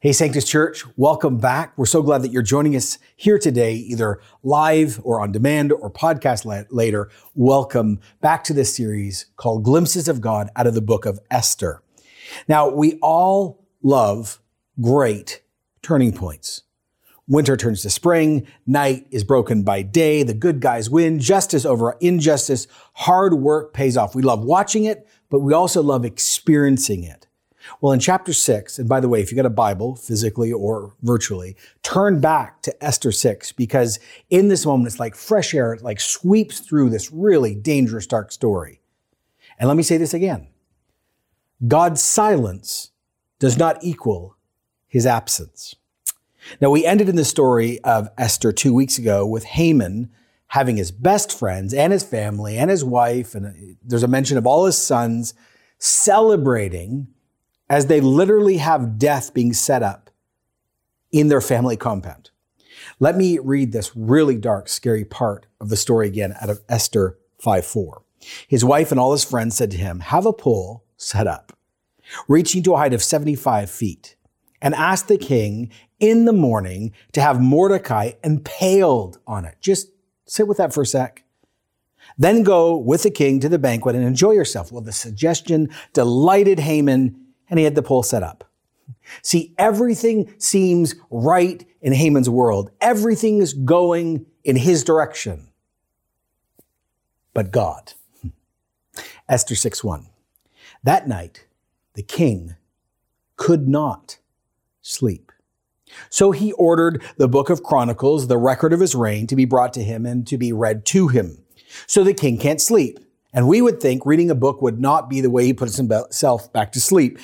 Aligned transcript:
Hey, 0.00 0.12
Sanctus 0.12 0.44
Church, 0.44 0.84
welcome 0.96 1.38
back. 1.38 1.76
We're 1.76 1.84
so 1.84 2.02
glad 2.02 2.22
that 2.22 2.30
you're 2.30 2.40
joining 2.40 2.76
us 2.76 2.98
here 3.16 3.36
today, 3.36 3.74
either 3.74 4.20
live 4.44 5.00
or 5.02 5.20
on 5.20 5.32
demand 5.32 5.72
or 5.72 5.90
podcast 5.90 6.44
la- 6.44 6.62
later. 6.70 7.10
Welcome 7.34 7.98
back 8.20 8.44
to 8.44 8.52
this 8.52 8.72
series 8.72 9.26
called 9.34 9.64
Glimpses 9.64 10.06
of 10.06 10.20
God 10.20 10.50
out 10.54 10.68
of 10.68 10.74
the 10.74 10.80
book 10.80 11.04
of 11.04 11.18
Esther. 11.32 11.82
Now, 12.46 12.68
we 12.68 13.00
all 13.02 13.66
love 13.82 14.40
great 14.80 15.42
turning 15.82 16.12
points. 16.12 16.62
Winter 17.26 17.56
turns 17.56 17.82
to 17.82 17.90
spring, 17.90 18.46
night 18.68 19.04
is 19.10 19.24
broken 19.24 19.64
by 19.64 19.82
day, 19.82 20.22
the 20.22 20.32
good 20.32 20.60
guys 20.60 20.88
win, 20.88 21.18
justice 21.18 21.64
over 21.64 21.96
injustice, 22.00 22.68
hard 22.92 23.34
work 23.34 23.72
pays 23.72 23.96
off. 23.96 24.14
We 24.14 24.22
love 24.22 24.44
watching 24.44 24.84
it, 24.84 25.08
but 25.28 25.40
we 25.40 25.52
also 25.52 25.82
love 25.82 26.04
experiencing 26.04 27.02
it. 27.02 27.27
Well, 27.80 27.92
in 27.92 28.00
chapter 28.00 28.32
six, 28.32 28.78
and 28.78 28.88
by 28.88 29.00
the 29.00 29.08
way, 29.08 29.20
if 29.20 29.30
you 29.30 29.36
got 29.36 29.46
a 29.46 29.50
Bible, 29.50 29.96
physically 29.96 30.52
or 30.52 30.94
virtually, 31.02 31.56
turn 31.82 32.20
back 32.20 32.62
to 32.62 32.84
Esther 32.84 33.12
six, 33.12 33.52
because 33.52 33.98
in 34.30 34.48
this 34.48 34.66
moment, 34.66 34.88
it's 34.88 35.00
like 35.00 35.14
fresh 35.14 35.54
air, 35.54 35.74
it 35.74 35.82
like 35.82 36.00
sweeps 36.00 36.60
through 36.60 36.90
this 36.90 37.12
really 37.12 37.54
dangerous, 37.54 38.06
dark 38.06 38.32
story. 38.32 38.80
And 39.58 39.68
let 39.68 39.76
me 39.76 39.82
say 39.82 39.96
this 39.96 40.14
again. 40.14 40.48
God's 41.66 42.02
silence 42.02 42.90
does 43.38 43.58
not 43.58 43.82
equal 43.82 44.36
his 44.86 45.06
absence. 45.06 45.74
Now, 46.60 46.70
we 46.70 46.86
ended 46.86 47.08
in 47.08 47.16
the 47.16 47.24
story 47.24 47.80
of 47.80 48.08
Esther 48.16 48.52
two 48.52 48.72
weeks 48.72 48.96
ago 48.98 49.26
with 49.26 49.44
Haman 49.44 50.10
having 50.48 50.76
his 50.76 50.90
best 50.90 51.36
friends 51.36 51.74
and 51.74 51.92
his 51.92 52.02
family 52.02 52.56
and 52.56 52.70
his 52.70 52.84
wife, 52.84 53.34
and 53.34 53.76
there's 53.82 54.02
a 54.02 54.08
mention 54.08 54.38
of 54.38 54.46
all 54.46 54.64
his 54.64 54.78
sons 54.78 55.34
celebrating 55.78 57.08
as 57.70 57.86
they 57.86 58.00
literally 58.00 58.58
have 58.58 58.98
death 58.98 59.34
being 59.34 59.52
set 59.52 59.82
up 59.82 60.10
in 61.12 61.28
their 61.28 61.40
family 61.40 61.76
compound. 61.76 62.30
Let 63.00 63.16
me 63.16 63.38
read 63.38 63.72
this 63.72 63.94
really 63.96 64.36
dark, 64.36 64.68
scary 64.68 65.04
part 65.04 65.46
of 65.60 65.68
the 65.68 65.76
story 65.76 66.06
again 66.08 66.34
out 66.40 66.50
of 66.50 66.60
Esther 66.68 67.18
5 67.38 67.64
4. 67.64 68.02
His 68.46 68.64
wife 68.64 68.90
and 68.90 68.98
all 68.98 69.12
his 69.12 69.24
friends 69.24 69.56
said 69.56 69.70
to 69.72 69.76
him, 69.76 70.00
Have 70.00 70.26
a 70.26 70.32
pole 70.32 70.84
set 70.96 71.26
up, 71.26 71.56
reaching 72.26 72.62
to 72.64 72.74
a 72.74 72.78
height 72.78 72.94
of 72.94 73.02
75 73.02 73.70
feet, 73.70 74.16
and 74.60 74.74
ask 74.74 75.06
the 75.06 75.18
king 75.18 75.70
in 76.00 76.24
the 76.24 76.32
morning 76.32 76.92
to 77.12 77.20
have 77.20 77.40
Mordecai 77.40 78.12
impaled 78.24 79.18
on 79.26 79.44
it. 79.44 79.56
Just 79.60 79.88
sit 80.26 80.48
with 80.48 80.58
that 80.58 80.72
for 80.72 80.82
a 80.82 80.86
sec. 80.86 81.24
Then 82.16 82.42
go 82.42 82.76
with 82.76 83.02
the 83.02 83.10
king 83.10 83.38
to 83.40 83.48
the 83.48 83.58
banquet 83.58 83.94
and 83.94 84.04
enjoy 84.04 84.32
yourself. 84.32 84.72
Well, 84.72 84.82
the 84.82 84.92
suggestion 84.92 85.70
delighted 85.92 86.58
Haman 86.58 87.27
and 87.50 87.58
he 87.58 87.64
had 87.64 87.74
the 87.74 87.82
pole 87.82 88.02
set 88.02 88.22
up. 88.22 88.44
See, 89.22 89.54
everything 89.58 90.32
seems 90.38 90.94
right 91.10 91.66
in 91.80 91.92
Haman's 91.92 92.30
world. 92.30 92.70
Everything 92.80 93.38
is 93.38 93.52
going 93.52 94.26
in 94.44 94.56
his 94.56 94.84
direction. 94.84 95.48
But 97.34 97.50
God. 97.50 97.92
Esther 99.28 99.54
6 99.54 99.84
1. 99.84 100.06
That 100.82 101.08
night, 101.08 101.46
the 101.94 102.02
king 102.02 102.56
could 103.36 103.68
not 103.68 104.18
sleep. 104.80 105.32
So 106.10 106.32
he 106.32 106.52
ordered 106.52 107.02
the 107.16 107.28
book 107.28 107.50
of 107.50 107.62
Chronicles, 107.62 108.26
the 108.26 108.36
record 108.36 108.72
of 108.72 108.80
his 108.80 108.94
reign, 108.94 109.26
to 109.28 109.36
be 109.36 109.44
brought 109.44 109.72
to 109.74 109.82
him 109.82 110.04
and 110.04 110.26
to 110.26 110.36
be 110.36 110.52
read 110.52 110.84
to 110.86 111.08
him. 111.08 111.44
So 111.86 112.04
the 112.04 112.14
king 112.14 112.38
can't 112.38 112.60
sleep. 112.60 112.98
And 113.34 113.46
we 113.46 113.60
would 113.60 113.80
think 113.80 114.06
reading 114.06 114.30
a 114.30 114.34
book 114.34 114.62
would 114.62 114.80
not 114.80 115.10
be 115.10 115.20
the 115.20 115.28
way 115.30 115.44
he 115.44 115.52
puts 115.52 115.76
himself 115.76 116.50
back 116.52 116.72
to 116.72 116.80
sleep. 116.80 117.18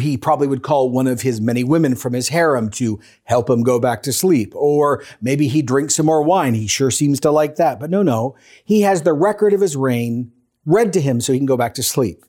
He 0.00 0.16
probably 0.16 0.46
would 0.46 0.62
call 0.62 0.88
one 0.88 1.06
of 1.06 1.20
his 1.20 1.42
many 1.42 1.62
women 1.62 1.94
from 1.94 2.14
his 2.14 2.28
harem 2.28 2.70
to 2.70 2.98
help 3.24 3.50
him 3.50 3.62
go 3.62 3.78
back 3.78 4.02
to 4.04 4.12
sleep. 4.14 4.54
Or 4.56 5.04
maybe 5.20 5.48
he 5.48 5.60
drinks 5.60 5.96
some 5.96 6.06
more 6.06 6.22
wine. 6.22 6.54
He 6.54 6.66
sure 6.66 6.90
seems 6.90 7.20
to 7.20 7.30
like 7.30 7.56
that. 7.56 7.78
But 7.78 7.90
no, 7.90 8.02
no. 8.02 8.34
He 8.64 8.80
has 8.80 9.02
the 9.02 9.12
record 9.12 9.52
of 9.52 9.60
his 9.60 9.76
reign 9.76 10.32
read 10.64 10.92
to 10.94 11.00
him 11.00 11.20
so 11.20 11.32
he 11.32 11.38
can 11.38 11.46
go 11.46 11.58
back 11.58 11.74
to 11.74 11.82
sleep. 11.82 12.24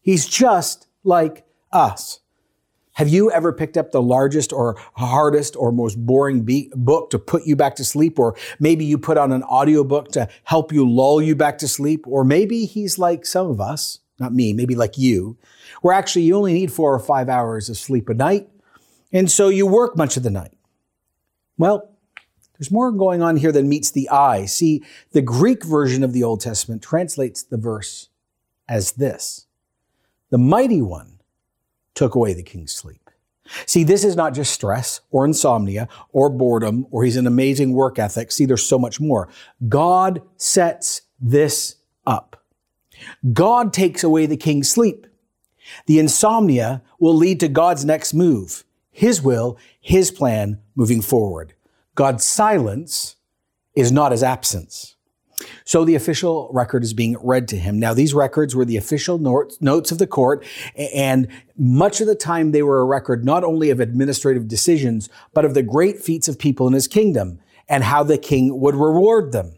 He's 0.00 0.26
just 0.26 0.88
like 1.04 1.46
us. 1.70 2.20
Have 2.94 3.08
you 3.08 3.30
ever 3.30 3.52
picked 3.52 3.76
up 3.76 3.90
the 3.90 4.02
largest 4.02 4.52
or 4.52 4.76
hardest 4.94 5.56
or 5.56 5.72
most 5.72 5.96
boring 6.06 6.42
be- 6.42 6.70
book 6.74 7.10
to 7.10 7.18
put 7.18 7.44
you 7.44 7.56
back 7.56 7.74
to 7.76 7.84
sleep? 7.84 8.18
Or 8.20 8.36
maybe 8.60 8.84
you 8.84 8.98
put 8.98 9.18
on 9.18 9.32
an 9.32 9.42
audiobook 9.42 10.12
to 10.12 10.28
help 10.44 10.72
you 10.72 10.88
lull 10.88 11.20
you 11.20 11.34
back 11.34 11.58
to 11.58 11.68
sleep? 11.68 12.06
Or 12.06 12.24
maybe 12.24 12.66
he's 12.66 12.96
like 12.96 13.26
some 13.26 13.48
of 13.48 13.60
us, 13.60 13.98
not 14.20 14.32
me, 14.32 14.52
maybe 14.52 14.76
like 14.76 14.96
you, 14.96 15.36
where 15.82 15.92
actually 15.92 16.22
you 16.22 16.36
only 16.36 16.52
need 16.52 16.72
four 16.72 16.94
or 16.94 17.00
five 17.00 17.28
hours 17.28 17.68
of 17.68 17.76
sleep 17.76 18.08
a 18.08 18.14
night. 18.14 18.48
And 19.12 19.28
so 19.28 19.48
you 19.48 19.66
work 19.66 19.96
much 19.96 20.16
of 20.16 20.22
the 20.22 20.30
night. 20.30 20.56
Well, 21.58 21.90
there's 22.56 22.70
more 22.70 22.92
going 22.92 23.22
on 23.22 23.36
here 23.36 23.50
than 23.50 23.68
meets 23.68 23.90
the 23.90 24.08
eye. 24.08 24.44
See, 24.44 24.84
the 25.10 25.22
Greek 25.22 25.64
version 25.64 26.04
of 26.04 26.12
the 26.12 26.22
Old 26.22 26.40
Testament 26.40 26.80
translates 26.80 27.42
the 27.42 27.56
verse 27.56 28.08
as 28.68 28.92
this 28.92 29.46
The 30.30 30.38
mighty 30.38 30.80
one 30.80 31.13
took 31.94 32.14
away 32.14 32.34
the 32.34 32.42
king's 32.42 32.72
sleep. 32.72 33.10
See, 33.66 33.84
this 33.84 34.04
is 34.04 34.16
not 34.16 34.34
just 34.34 34.52
stress 34.52 35.00
or 35.10 35.24
insomnia 35.24 35.88
or 36.12 36.30
boredom 36.30 36.86
or 36.90 37.04
he's 37.04 37.16
an 37.16 37.26
amazing 37.26 37.72
work 37.72 37.98
ethic. 37.98 38.32
See, 38.32 38.46
there's 38.46 38.64
so 38.64 38.78
much 38.78 39.00
more. 39.00 39.28
God 39.68 40.22
sets 40.36 41.02
this 41.20 41.76
up. 42.06 42.42
God 43.32 43.72
takes 43.72 44.02
away 44.02 44.26
the 44.26 44.36
king's 44.36 44.70
sleep. 44.70 45.06
The 45.86 45.98
insomnia 45.98 46.82
will 46.98 47.14
lead 47.14 47.40
to 47.40 47.48
God's 47.48 47.84
next 47.84 48.14
move, 48.14 48.64
his 48.90 49.22
will, 49.22 49.58
his 49.80 50.10
plan 50.10 50.60
moving 50.74 51.02
forward. 51.02 51.54
God's 51.94 52.24
silence 52.24 53.16
is 53.74 53.92
not 53.92 54.12
his 54.12 54.22
absence. 54.22 54.93
So 55.64 55.84
the 55.84 55.94
official 55.94 56.50
record 56.52 56.82
is 56.82 56.94
being 56.94 57.16
read 57.20 57.48
to 57.48 57.56
him. 57.56 57.78
Now, 57.78 57.94
these 57.94 58.14
records 58.14 58.54
were 58.54 58.64
the 58.64 58.76
official 58.76 59.18
notes 59.18 59.92
of 59.92 59.98
the 59.98 60.06
court, 60.06 60.44
and 60.76 61.28
much 61.56 62.00
of 62.00 62.06
the 62.06 62.14
time 62.14 62.52
they 62.52 62.62
were 62.62 62.80
a 62.80 62.84
record 62.84 63.24
not 63.24 63.44
only 63.44 63.70
of 63.70 63.80
administrative 63.80 64.48
decisions, 64.48 65.08
but 65.32 65.44
of 65.44 65.54
the 65.54 65.62
great 65.62 66.00
feats 66.00 66.28
of 66.28 66.38
people 66.38 66.66
in 66.66 66.72
his 66.72 66.88
kingdom 66.88 67.38
and 67.68 67.84
how 67.84 68.02
the 68.02 68.18
king 68.18 68.60
would 68.60 68.74
reward 68.74 69.32
them. 69.32 69.56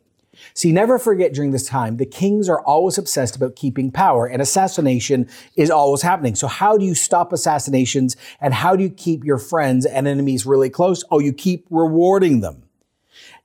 See, 0.52 0.70
never 0.70 0.98
forget 0.98 1.32
during 1.32 1.50
this 1.50 1.66
time, 1.66 1.97
the 1.97 2.06
kings 2.06 2.48
are 2.48 2.60
always 2.60 2.98
obsessed 2.98 3.36
about 3.36 3.56
keeping 3.56 3.91
power 3.91 4.26
and 4.26 4.42
assassination 4.42 5.28
is 5.56 5.70
always 5.70 6.03
happening. 6.03 6.34
So 6.34 6.47
how 6.47 6.76
do 6.76 6.84
you 6.84 6.94
stop 6.94 7.32
assassinations 7.32 8.16
and 8.41 8.53
how 8.53 8.76
do 8.76 8.82
you 8.82 8.91
keep 8.91 9.24
your 9.24 9.38
friends 9.38 9.86
and 9.86 10.06
enemies 10.06 10.44
really 10.44 10.70
close? 10.70 11.04
Oh, 11.10 11.20
you 11.20 11.32
keep 11.32 11.66
rewarding 11.70 12.41
them. 12.41 12.64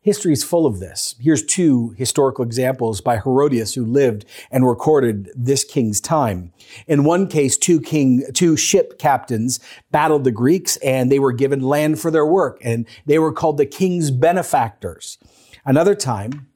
History 0.04 0.34
is 0.34 0.44
full 0.44 0.66
of 0.66 0.80
this. 0.80 1.14
Here's 1.20 1.46
two 1.46 1.94
historical 1.96 2.44
examples 2.44 3.02
by 3.02 3.18
Herodotus 3.18 3.76
who 3.76 3.86
lived 3.86 4.26
and 4.50 4.68
recorded 4.68 5.30
this 5.36 5.64
king's 5.64 6.02
time. 6.02 6.52
In 6.88 7.04
one 7.04 7.28
case, 7.28 7.56
two 7.56 7.80
king, 7.80 8.24
two 8.34 8.58
ship 8.58 8.98
captains 8.98 9.60
battled 9.92 10.24
the 10.24 10.32
Greeks 10.32 10.78
and 10.78 11.12
they 11.12 11.20
were 11.20 11.32
given 11.32 11.62
land 11.62 12.00
for 12.00 12.10
their 12.10 12.26
work 12.26 12.58
and 12.64 12.88
they 13.06 13.20
were 13.20 13.32
called 13.32 13.58
the 13.58 13.66
king's 13.68 14.10
benefactors. 14.10 15.20
Another 15.66 15.94
time, 15.94 16.48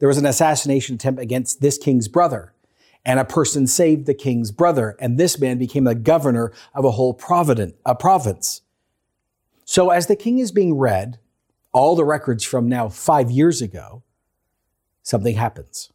there 0.00 0.08
was 0.08 0.18
an 0.18 0.26
assassination 0.26 0.96
attempt 0.96 1.20
against 1.20 1.60
this 1.60 1.78
king's 1.78 2.08
brother 2.08 2.52
and 3.04 3.20
a 3.20 3.24
person 3.24 3.68
saved 3.68 4.06
the 4.06 4.14
king's 4.14 4.50
brother 4.50 4.96
and 4.98 5.18
this 5.18 5.38
man 5.38 5.56
became 5.56 5.84
the 5.84 5.94
governor 5.94 6.52
of 6.74 6.84
a 6.84 6.90
whole 6.90 7.14
provident, 7.14 7.76
a 7.86 7.94
province. 7.94 8.62
So 9.64 9.90
as 9.90 10.08
the 10.08 10.16
king 10.16 10.40
is 10.40 10.50
being 10.50 10.74
read, 10.76 11.20
all 11.72 11.96
the 11.96 12.04
records 12.04 12.44
from 12.44 12.68
now 12.68 12.88
five 12.88 13.30
years 13.30 13.62
ago, 13.62 14.02
something 15.02 15.36
happens. 15.36 15.92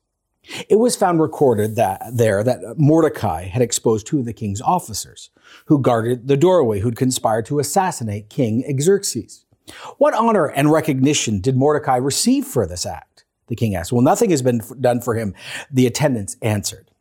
It 0.70 0.78
was 0.78 0.96
found 0.96 1.22
recorded 1.22 1.76
that 1.78 2.02
there 2.14 2.44
that 2.44 2.78
Mordecai 2.78 3.46
had 3.46 3.62
exposed 3.62 4.06
two 4.06 4.20
of 4.20 4.26
the 4.26 4.34
king's 4.34 4.62
officers 4.62 5.30
who 5.68 5.80
guarded 5.80 6.28
the 6.28 6.36
doorway 6.36 6.82
who'd 6.82 6.98
conspired 6.98 7.46
to 7.46 7.60
assassinate 7.60 8.30
King 8.30 8.64
Xerxes. 8.80 9.46
What 9.98 10.14
honor 10.14 10.48
and 10.48 10.72
recognition 10.72 11.40
did 11.40 11.56
Mordecai 11.56 11.96
receive 11.96 12.46
for 12.46 12.68
this 12.68 12.86
act? 12.86 13.24
The 13.48 13.56
king 13.56 13.76
asked. 13.76 13.94
Well, 13.94 14.02
nothing 14.02 14.32
has 14.32 14.42
been 14.42 14.62
done 14.82 15.00
for 15.00 15.16
him. 15.16 15.34
The 15.72 15.88
attendants 15.88 16.36
answered. 16.42 16.92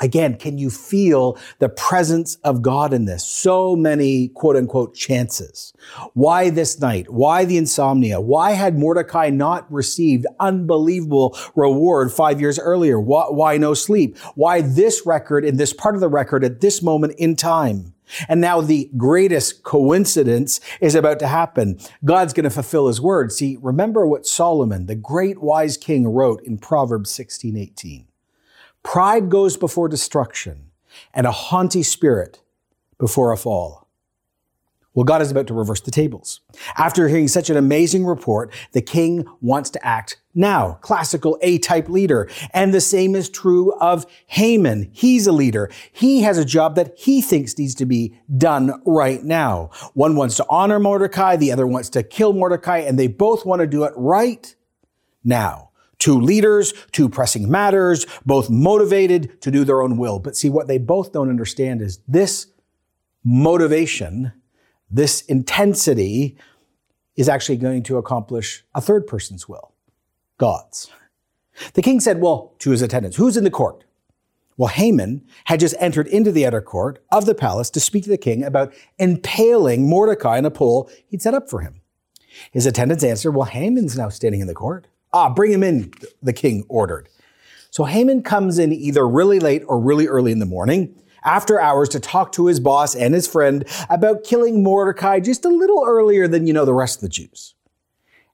Again, 0.00 0.36
can 0.36 0.56
you 0.56 0.70
feel 0.70 1.38
the 1.58 1.68
presence 1.68 2.36
of 2.36 2.62
God 2.62 2.94
in 2.94 3.04
this? 3.04 3.24
So 3.26 3.76
many 3.76 4.28
quote 4.28 4.56
unquote 4.56 4.94
chances. 4.94 5.72
Why 6.14 6.48
this 6.50 6.80
night? 6.80 7.10
Why 7.10 7.44
the 7.44 7.58
insomnia? 7.58 8.20
Why 8.20 8.52
had 8.52 8.78
Mordecai 8.78 9.28
not 9.30 9.70
received 9.70 10.26
unbelievable 10.38 11.36
reward 11.54 12.12
five 12.12 12.40
years 12.40 12.58
earlier? 12.58 12.98
Why, 12.98 13.26
why, 13.28 13.56
no 13.58 13.74
sleep? 13.74 14.16
Why 14.34 14.62
this 14.62 15.04
record 15.04 15.44
in 15.44 15.56
this 15.56 15.72
part 15.72 15.94
of 15.94 16.00
the 16.00 16.08
record 16.08 16.44
at 16.44 16.60
this 16.60 16.82
moment 16.82 17.14
in 17.18 17.36
time? 17.36 17.94
And 18.28 18.40
now 18.40 18.60
the 18.60 18.90
greatest 18.96 19.62
coincidence 19.62 20.60
is 20.80 20.94
about 20.94 21.18
to 21.20 21.28
happen. 21.28 21.78
God's 22.04 22.32
going 22.32 22.44
to 22.44 22.50
fulfill 22.50 22.88
his 22.88 23.00
word. 23.00 23.32
See, 23.32 23.56
remember 23.60 24.06
what 24.06 24.26
Solomon, 24.26 24.86
the 24.86 24.96
great 24.96 25.40
wise 25.40 25.76
king, 25.76 26.08
wrote 26.08 26.42
in 26.42 26.58
Proverbs 26.58 27.10
16, 27.10 27.56
18. 27.56 28.09
Pride 28.82 29.28
goes 29.28 29.56
before 29.56 29.88
destruction, 29.88 30.70
and 31.14 31.26
a 31.26 31.32
haughty 31.32 31.82
spirit 31.82 32.42
before 32.98 33.32
a 33.32 33.36
fall. 33.36 33.88
Well, 34.92 35.04
God 35.04 35.22
is 35.22 35.30
about 35.30 35.46
to 35.46 35.54
reverse 35.54 35.80
the 35.80 35.92
tables. 35.92 36.40
After 36.76 37.06
hearing 37.06 37.28
such 37.28 37.48
an 37.48 37.56
amazing 37.56 38.04
report, 38.04 38.52
the 38.72 38.82
king 38.82 39.24
wants 39.40 39.70
to 39.70 39.86
act 39.86 40.20
now. 40.34 40.78
Classical 40.80 41.38
A-type 41.42 41.88
leader. 41.88 42.28
And 42.52 42.74
the 42.74 42.80
same 42.80 43.14
is 43.14 43.30
true 43.30 43.72
of 43.74 44.04
Haman. 44.26 44.90
He's 44.92 45.28
a 45.28 45.32
leader. 45.32 45.70
He 45.92 46.22
has 46.22 46.38
a 46.38 46.44
job 46.44 46.74
that 46.74 46.92
he 46.98 47.22
thinks 47.22 47.56
needs 47.56 47.76
to 47.76 47.86
be 47.86 48.18
done 48.36 48.82
right 48.84 49.22
now. 49.22 49.70
One 49.94 50.16
wants 50.16 50.34
to 50.36 50.46
honor 50.50 50.80
Mordecai. 50.80 51.36
The 51.36 51.52
other 51.52 51.68
wants 51.68 51.88
to 51.90 52.02
kill 52.02 52.32
Mordecai. 52.32 52.78
And 52.78 52.98
they 52.98 53.06
both 53.06 53.46
want 53.46 53.60
to 53.60 53.68
do 53.68 53.84
it 53.84 53.92
right 53.94 54.52
now. 55.22 55.69
Two 56.00 56.20
leaders, 56.20 56.72
two 56.90 57.08
pressing 57.08 57.48
matters, 57.48 58.06
both 58.26 58.50
motivated 58.50 59.40
to 59.42 59.52
do 59.52 59.64
their 59.64 59.82
own 59.82 59.96
will. 59.96 60.18
But 60.18 60.36
see, 60.36 60.50
what 60.50 60.66
they 60.66 60.78
both 60.78 61.12
don't 61.12 61.30
understand 61.30 61.80
is 61.80 62.00
this 62.08 62.48
motivation 63.22 64.32
this 64.90 65.22
intensity 65.22 66.36
is 67.16 67.28
actually 67.28 67.56
going 67.56 67.82
to 67.84 67.96
accomplish 67.96 68.64
a 68.74 68.80
third 68.80 69.06
person's 69.06 69.48
will, 69.48 69.72
God's. 70.38 70.90
The 71.74 71.82
king 71.82 72.00
said, 72.00 72.20
well, 72.20 72.54
to 72.60 72.70
his 72.70 72.82
attendants, 72.82 73.16
who's 73.16 73.36
in 73.36 73.44
the 73.44 73.50
court? 73.50 73.84
Well, 74.56 74.68
Haman 74.68 75.26
had 75.44 75.60
just 75.60 75.74
entered 75.78 76.06
into 76.08 76.32
the 76.32 76.46
outer 76.46 76.60
court 76.60 77.02
of 77.10 77.26
the 77.26 77.34
palace 77.34 77.70
to 77.70 77.80
speak 77.80 78.04
to 78.04 78.10
the 78.10 78.18
king 78.18 78.42
about 78.42 78.74
impaling 78.98 79.88
Mordecai 79.88 80.38
in 80.38 80.44
a 80.44 80.50
pole 80.50 80.90
he'd 81.06 81.22
set 81.22 81.34
up 81.34 81.48
for 81.48 81.60
him. 81.60 81.80
His 82.52 82.66
attendants 82.66 83.04
answered, 83.04 83.32
well, 83.32 83.46
Haman's 83.46 83.96
now 83.96 84.08
standing 84.08 84.40
in 84.40 84.46
the 84.46 84.54
court. 84.54 84.86
Ah, 85.12 85.28
bring 85.28 85.52
him 85.52 85.62
in, 85.62 85.92
the 86.22 86.32
king 86.32 86.64
ordered. 86.68 87.08
So 87.70 87.84
Haman 87.84 88.22
comes 88.22 88.58
in 88.58 88.72
either 88.72 89.06
really 89.06 89.40
late 89.40 89.62
or 89.66 89.80
really 89.80 90.06
early 90.06 90.32
in 90.32 90.38
the 90.38 90.46
morning 90.46 90.94
after 91.22 91.60
hours 91.60 91.88
to 91.90 92.00
talk 92.00 92.32
to 92.32 92.46
his 92.46 92.60
boss 92.60 92.94
and 92.94 93.14
his 93.14 93.26
friend 93.26 93.64
about 93.88 94.24
killing 94.24 94.62
Mordecai 94.62 95.20
just 95.20 95.44
a 95.44 95.48
little 95.48 95.84
earlier 95.86 96.26
than, 96.26 96.46
you 96.46 96.52
know, 96.52 96.64
the 96.64 96.74
rest 96.74 96.96
of 96.96 97.02
the 97.02 97.08
Jews. 97.08 97.54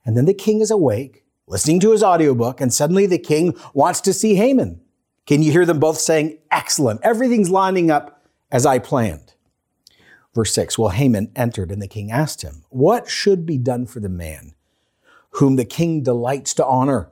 And 0.05 0.17
then 0.17 0.25
the 0.25 0.35
king 0.35 0.61
is 0.61 0.71
awake, 0.71 1.25
listening 1.47 1.81
to 1.81 1.91
his 1.93 2.03
audiobook, 2.03 2.61
and 2.61 2.73
suddenly 2.73 3.07
the 3.07 3.19
king 3.19 3.57
wants 3.75 4.01
to 4.03 4.13
see 4.13 4.37
Haman. 4.37 4.81
Can 5.27 5.43
you 5.43 5.51
hear 5.51 5.67
them 5.67 5.81
both 5.81 5.99
saying, 5.99 6.39
excellent, 6.51 7.01
everything's 7.03 7.51
lining 7.51 7.91
up 7.91 8.25
as 8.53 8.65
I 8.65 8.79
planned? 8.79 9.35
Verse 10.35 10.53
6 10.55 10.79
Well, 10.79 10.91
Haman 10.91 11.33
entered, 11.35 11.73
and 11.73 11.83
the 11.83 11.89
king 11.89 12.11
asked 12.13 12.43
him, 12.43 12.65
What 12.69 13.11
should 13.11 13.45
be 13.45 13.59
done 13.59 13.87
for 13.87 14.01
the 14.01 14.09
man 14.09 14.55
whom 15.37 15.57
the 15.57 15.65
king 15.65 16.03
delights 16.03 16.55
to 16.55 16.67
honor? 16.67 17.11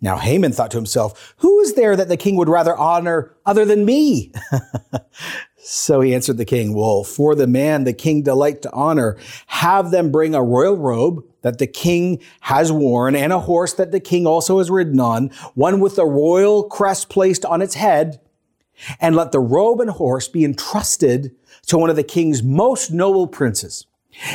Now 0.00 0.16
Haman 0.16 0.52
thought 0.52 0.70
to 0.70 0.76
himself, 0.76 1.34
who 1.38 1.58
is 1.60 1.74
there 1.74 1.96
that 1.96 2.08
the 2.08 2.16
king 2.16 2.36
would 2.36 2.48
rather 2.48 2.76
honor 2.76 3.34
other 3.44 3.64
than 3.64 3.84
me? 3.84 4.32
so 5.56 6.00
he 6.00 6.14
answered 6.14 6.36
the 6.36 6.44
king, 6.44 6.72
well, 6.72 7.02
for 7.02 7.34
the 7.34 7.48
man 7.48 7.82
the 7.82 7.92
king 7.92 8.22
delight 8.22 8.62
to 8.62 8.72
honor, 8.72 9.16
have 9.48 9.90
them 9.90 10.12
bring 10.12 10.34
a 10.34 10.42
royal 10.42 10.76
robe 10.76 11.24
that 11.42 11.58
the 11.58 11.66
king 11.66 12.20
has 12.42 12.70
worn 12.70 13.16
and 13.16 13.32
a 13.32 13.40
horse 13.40 13.72
that 13.74 13.90
the 13.90 14.00
king 14.00 14.26
also 14.26 14.58
has 14.58 14.70
ridden 14.70 15.00
on, 15.00 15.28
one 15.54 15.80
with 15.80 15.96
the 15.96 16.06
royal 16.06 16.62
crest 16.62 17.08
placed 17.08 17.44
on 17.44 17.60
its 17.60 17.74
head, 17.74 18.20
and 19.00 19.16
let 19.16 19.32
the 19.32 19.40
robe 19.40 19.80
and 19.80 19.90
horse 19.90 20.28
be 20.28 20.44
entrusted 20.44 21.34
to 21.66 21.76
one 21.76 21.90
of 21.90 21.96
the 21.96 22.04
king's 22.04 22.42
most 22.42 22.92
noble 22.92 23.26
princes. 23.26 23.86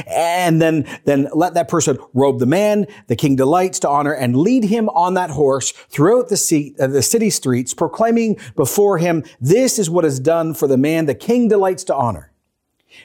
And 0.07 0.61
then, 0.61 0.87
then 1.05 1.29
let 1.33 1.53
that 1.55 1.67
person 1.67 1.97
robe 2.13 2.39
the 2.39 2.45
man 2.45 2.87
the 3.07 3.15
king 3.15 3.35
delights 3.35 3.79
to 3.79 3.89
honor 3.89 4.13
and 4.13 4.37
lead 4.37 4.65
him 4.65 4.89
on 4.89 5.13
that 5.15 5.29
horse 5.31 5.71
throughout 5.71 6.29
the, 6.29 6.37
seat, 6.37 6.79
uh, 6.79 6.87
the 6.87 7.01
city 7.01 7.29
streets, 7.29 7.73
proclaiming 7.73 8.37
before 8.55 8.97
him, 8.97 9.23
this 9.41 9.79
is 9.79 9.89
what 9.89 10.05
is 10.05 10.19
done 10.19 10.53
for 10.53 10.67
the 10.67 10.77
man 10.77 11.05
the 11.05 11.15
king 11.15 11.47
delights 11.47 11.83
to 11.85 11.95
honor. 11.95 12.31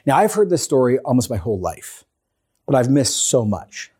Now, 0.05 0.17
I've 0.17 0.33
heard 0.33 0.49
this 0.49 0.63
story 0.63 0.99
almost 0.99 1.29
my 1.29 1.37
whole 1.37 1.59
life, 1.59 2.05
but 2.65 2.75
I've 2.75 2.89
missed 2.89 3.17
so 3.17 3.43
much. 3.43 3.91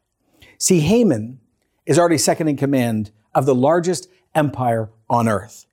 See, 0.58 0.82
Haman 0.82 1.40
is 1.86 1.98
already 1.98 2.18
second 2.18 2.48
in 2.48 2.58
command 2.58 3.12
of 3.34 3.46
the 3.46 3.56
largest 3.56 4.08
empire 4.36 4.90
on 5.10 5.28
earth. 5.28 5.66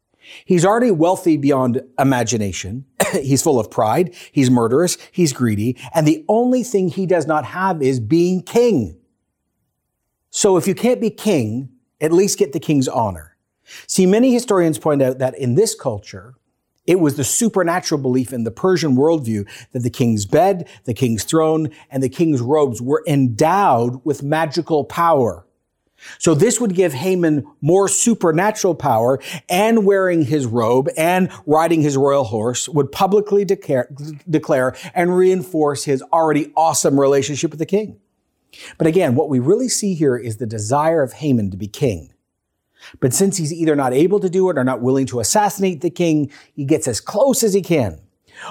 He's 0.45 0.65
already 0.65 0.91
wealthy 0.91 1.37
beyond 1.37 1.83
imagination. 1.99 2.85
he's 3.13 3.43
full 3.43 3.59
of 3.59 3.71
pride. 3.71 4.15
He's 4.33 4.51
murderous. 4.51 4.99
He's 5.13 5.33
greedy. 5.33 5.77
And 5.95 6.07
the 6.07 6.25
only 6.29 6.63
thing 6.63 6.89
he 6.89 7.07
does 7.07 7.27
not 7.27 7.45
have 7.45 7.83
is 7.83 8.01
being 8.01 8.43
king. 8.43 8.99
So 10.31 10.57
if 10.57 10.67
you 10.67 10.75
can't 10.75 11.01
be 11.01 11.11
king, 11.11 11.71
at 12.01 12.13
least 12.13 12.39
get 12.39 12.53
the 12.53 12.61
king's 12.61 12.89
honor. 12.89 13.37
See, 13.87 14.07
many 14.07 14.33
historians 14.33 14.79
point 14.79 15.03
out 15.03 15.19
that 15.19 15.37
in 15.39 15.55
this 15.55 15.75
culture, 15.75 16.35
it 16.87 17.01
was 17.01 17.17
the 17.17 17.25
supernatural 17.25 18.01
belief 18.01 18.33
in 18.33 18.45
the 18.45 18.51
Persian 18.51 18.97
worldview 18.97 19.49
that 19.73 19.83
the 19.83 19.91
king's 19.91 20.25
bed, 20.25 20.69
the 20.85 20.95
king's 20.95 21.25
throne, 21.25 21.71
and 21.91 22.03
the 22.03 22.09
king's 22.09 22.41
robes 22.41 22.81
were 22.81 23.03
endowed 23.07 24.05
with 24.05 24.23
magical 24.23 24.85
power. 24.85 25.46
So 26.19 26.35
this 26.35 26.61
would 26.61 26.75
give 26.75 26.93
Haman 26.93 27.47
more 27.61 27.89
supernatural 27.89 28.75
power 28.75 29.19
and 29.49 29.85
wearing 29.85 30.23
his 30.23 30.47
robe 30.47 30.89
and 30.97 31.31
riding 31.47 31.83
his 31.83 31.97
royal 31.97 32.25
horse 32.25 32.69
would 32.69 32.93
publicly 32.93 33.45
declare, 33.45 33.91
declare 34.29 34.77
and 34.95 35.17
reinforce 35.17 35.85
his 35.85 36.03
already 36.13 36.53
awesome 36.57 37.01
relationship 37.01 37.51
with 37.51 37.59
the 37.59 37.67
king. 37.67 37.99
But 38.79 38.87
again, 38.87 39.15
what 39.15 39.29
we 39.29 39.39
really 39.39 39.69
see 39.69 39.95
here 39.95 40.17
is 40.17 40.37
the 40.37 40.47
desire 40.47 41.03
of 41.03 41.15
Haman 41.15 41.51
to 41.51 41.57
be 41.57 41.67
king. 41.67 42.13
But 43.01 43.13
since 43.13 43.37
he's 43.37 43.53
either 43.53 43.75
not 43.75 43.93
able 43.93 44.21
to 44.21 44.31
do 44.31 44.49
it 44.51 44.59
or 44.59 44.65
not 44.65 44.81
willing 44.81 45.07
to 45.07 45.21
assassinate 45.21 45.81
the 45.81 45.91
king, 45.91 46.31
he 46.55 46.65
gets 46.65 46.87
as 46.87 47.01
close 47.01 47.43
as 47.43 47.55
he 47.55 47.63
can. 47.63 48.01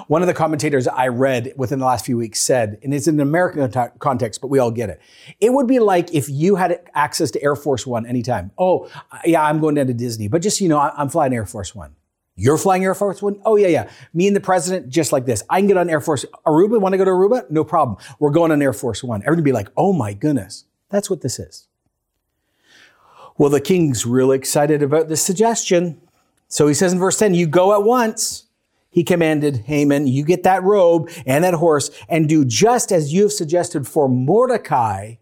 One 0.08 0.22
of 0.22 0.28
the 0.28 0.34
commentators 0.34 0.88
I 0.88 1.08
read 1.08 1.54
within 1.56 1.80
the 1.80 1.86
last 1.86 2.06
few 2.06 2.18
weeks 2.18 2.40
said, 2.40 2.80
and 2.84 2.94
it's 2.94 3.08
in 3.08 3.16
an 3.16 3.22
American 3.22 3.92
context, 4.00 4.42
but 4.42 4.48
we 4.48 4.60
all 4.60 4.72
get 4.72 4.90
it. 4.90 5.02
It 5.40 5.54
would 5.54 5.68
be 5.68 5.80
like 5.80 6.14
if 6.14 6.30
you 6.30 6.56
had 6.56 6.80
access 6.94 7.32
to 7.32 7.44
Air 7.44 7.56
Force 7.56 7.86
One 7.86 8.06
anytime. 8.06 8.52
Oh, 8.58 8.90
yeah, 9.26 9.44
I'm 9.44 9.60
going 9.60 9.76
down 9.76 9.88
to 9.88 9.94
Disney, 9.94 10.28
but 10.28 10.42
just, 10.42 10.62
you 10.62 10.70
know, 10.70 10.80
I'm 10.80 11.10
flying 11.10 11.34
Air 11.34 11.46
Force 11.46 11.74
One. 11.76 11.96
You're 12.36 12.58
flying 12.58 12.84
Air 12.84 12.96
Force 12.96 13.22
One? 13.22 13.40
Oh, 13.46 13.56
yeah, 13.56 13.68
yeah. 13.68 13.90
Me 14.14 14.28
and 14.28 14.36
the 14.36 14.42
president, 14.42 14.90
just 14.90 15.14
like 15.14 15.26
this. 15.26 15.42
I 15.50 15.60
can 15.60 15.68
get 15.68 15.78
on 15.78 15.90
Air 15.90 16.02
Force 16.02 16.26
Aruba. 16.46 16.82
Want 16.82 16.94
to 16.94 16.98
go 16.98 17.06
to 17.06 17.12
Aruba? 17.12 17.50
No 17.50 17.64
problem. 17.64 17.98
We're 18.20 18.32
going 18.32 18.52
on 18.52 18.62
Air 18.62 18.74
Force 18.74 19.04
One. 19.04 19.22
Everybody 19.22 19.44
be 19.44 19.52
like, 19.54 19.70
oh 19.78 19.94
my 19.94 20.14
goodness. 20.14 20.66
That's 20.90 21.10
what 21.10 21.22
this 21.22 21.40
is. 21.40 21.68
Well, 23.38 23.50
the 23.50 23.62
king's 23.62 24.06
really 24.06 24.38
excited 24.38 24.82
about 24.82 25.10
this 25.10 25.22
suggestion. 25.22 26.02
So 26.48 26.68
he 26.68 26.74
says 26.74 26.94
in 26.94 27.00
verse 27.00 27.18
10, 27.18 27.34
you 27.34 27.48
go 27.48 27.74
at 27.74 27.84
once 27.84 28.45
he 28.96 29.04
commanded 29.04 29.58
Haman, 29.66 30.08
you 30.08 30.24
get 30.24 30.44
that 30.44 30.64
robe 30.64 31.10
and 31.26 31.44
that 31.44 31.56
horse 31.56 31.92
and 32.08 32.30
do 32.30 32.46
just 32.46 32.94
as 32.94 33.12
you 33.12 33.24
have 33.24 33.34
suggested 33.34 33.86
for 33.86 34.08
Mordecai, 34.08 35.16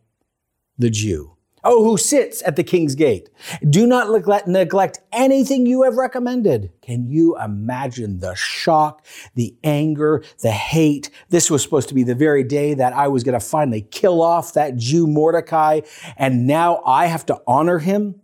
the 0.77 0.92
Jew. 0.92 1.36
Oh, 1.63 1.84
who 1.84 1.98
sits 1.98 2.44
at 2.44 2.56
the 2.56 2.63
king's 2.63 2.94
gate. 2.94 3.32
Do 3.68 3.88
not 3.88 4.12
neglect, 4.48 5.00
anything 5.12 5.65
you 5.65 5.82
have 5.84 5.96
recommended. 5.96 6.72
Can 6.84 7.08
you 7.10 7.36
imagine 7.39 8.20
the 8.20 8.36
shock, 8.36 9.03
the 9.34 9.56
anger, 9.63 10.24
the 10.44 10.51
hate? 10.51 11.10
This 11.30 11.50
was 11.50 11.63
supposed 11.63 11.88
to 11.88 11.96
be 11.96 12.03
the 12.03 12.13
very 12.13 12.44
day 12.44 12.75
that 12.75 12.94
I 12.94 13.08
was 13.08 13.24
going 13.24 13.39
to 13.39 13.44
finally 13.44 13.82
kill 13.82 14.22
off 14.22 14.53
that 14.53 14.75
Jew 14.75 15.08
Mordecai, 15.08 15.82
and 16.15 16.46
now 16.46 16.80
I 16.86 17.08
have 17.08 17.25
to 17.25 17.42
honor 17.48 17.80
him. 17.80 18.22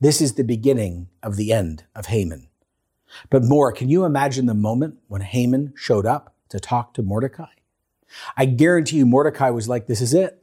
This 0.00 0.20
is 0.20 0.34
the 0.34 0.42
beginning 0.42 1.08
of 1.22 1.36
the 1.36 1.52
end 1.52 1.84
of 1.94 2.06
Haman. 2.06 2.48
But 3.30 3.44
more, 3.44 3.72
can 3.72 3.88
you 3.88 4.04
imagine 4.04 4.46
the 4.46 4.54
moment 4.54 4.98
when 5.08 5.20
Haman 5.22 5.74
showed 5.76 6.06
up 6.06 6.34
to 6.48 6.60
talk 6.60 6.94
to 6.94 7.02
Mordecai? 7.02 7.46
I 8.36 8.44
guarantee 8.44 8.98
you 8.98 9.06
Mordecai 9.06 9.50
was 9.50 9.68
like, 9.68 9.86
this 9.86 10.00
is 10.00 10.14
it. 10.14 10.42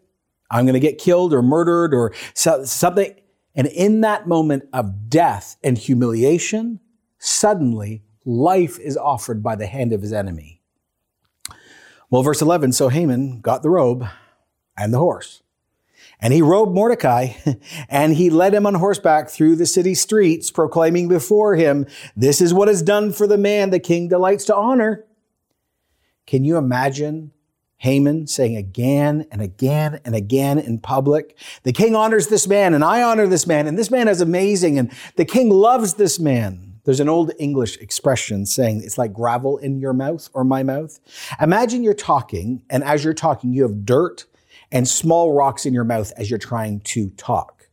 I'm 0.50 0.66
going 0.66 0.74
to 0.74 0.80
get 0.80 0.98
killed 0.98 1.34
or 1.34 1.42
murdered 1.42 1.94
or 1.94 2.14
something. 2.34 3.14
And 3.56 3.68
in 3.68 4.02
that 4.02 4.28
moment 4.28 4.64
of 4.74 5.10
death 5.10 5.58
and 5.64 5.78
humiliation, 5.78 6.80
suddenly 7.20 8.04
life 8.26 8.80
is 8.80 8.98
offered 8.98 9.44
by 9.44 9.56
the 9.56 9.68
hand 9.68 9.94
of 9.94 10.02
his 10.02 10.14
enemy. 10.14 10.62
Well, 12.10 12.24
verse 12.24 12.42
11, 12.42 12.72
so 12.72 12.90
Haman 12.90 13.42
got 13.42 13.62
the 13.62 13.70
robe 13.70 14.08
and 14.76 14.92
the 14.94 14.98
horse. 14.98 15.44
And 16.22 16.34
he 16.34 16.42
robed 16.42 16.74
Mordecai, 16.74 17.34
and 17.90 18.14
he 18.14 18.30
led 18.30 18.54
him 18.54 18.66
on 18.66 18.76
horseback 18.76 19.30
through 19.30 19.56
the 19.56 19.66
city 19.66 19.96
streets, 19.96 20.52
proclaiming 20.52 21.08
before 21.08 21.56
him, 21.56 21.86
This 22.16 22.42
is 22.42 22.54
what 22.54 22.70
is 22.70 22.82
done 22.82 23.14
for 23.14 23.26
the 23.26 23.38
man 23.38 23.70
the 23.70 23.80
king 23.80 24.08
delights 24.10 24.46
to 24.46 24.56
honor. 24.56 25.06
Can 26.28 26.44
you 26.44 26.58
imagine 26.58 27.32
Haman 27.78 28.28
saying 28.28 28.58
again 28.58 29.26
and 29.32 29.42
again 29.42 30.02
and 30.04 30.14
again 30.14 30.60
in 30.60 30.80
public, 30.80 31.38
The 31.64 31.72
king 31.72 31.96
honors 31.96 32.28
this 32.28 32.48
man, 32.48 32.74
and 32.74 32.84
I 32.84 33.02
honor 33.02 33.26
this 33.26 33.48
man, 33.48 33.68
and 33.68 33.78
this 33.78 33.90
man 33.90 34.10
is 34.10 34.20
amazing, 34.20 34.78
and 34.78 34.92
the 35.16 35.26
king 35.26 35.50
loves 35.50 35.94
this 35.94 36.20
man. 36.20 36.70
There's 36.84 37.00
an 37.00 37.08
old 37.08 37.32
English 37.40 37.78
expression 37.78 38.46
saying 38.46 38.82
it's 38.84 38.98
like 38.98 39.14
gravel 39.14 39.58
in 39.58 39.80
your 39.80 39.94
mouth 39.94 40.30
or 40.34 40.44
my 40.44 40.64
mouth. 40.64 41.00
Imagine 41.40 41.84
you're 41.84 41.94
talking, 41.94 42.64
and 42.70 42.84
as 42.84 43.06
you're 43.06 43.14
talking, 43.14 43.54
you 43.54 43.64
have 43.64 43.86
dirt 43.86 44.26
and 44.72 44.88
small 44.88 45.34
rocks 45.34 45.66
in 45.66 45.74
your 45.74 45.84
mouth 45.84 46.12
as 46.18 46.30
you're 46.30 46.40
trying 46.40 46.82
to 46.82 47.10
talk. 47.12 47.68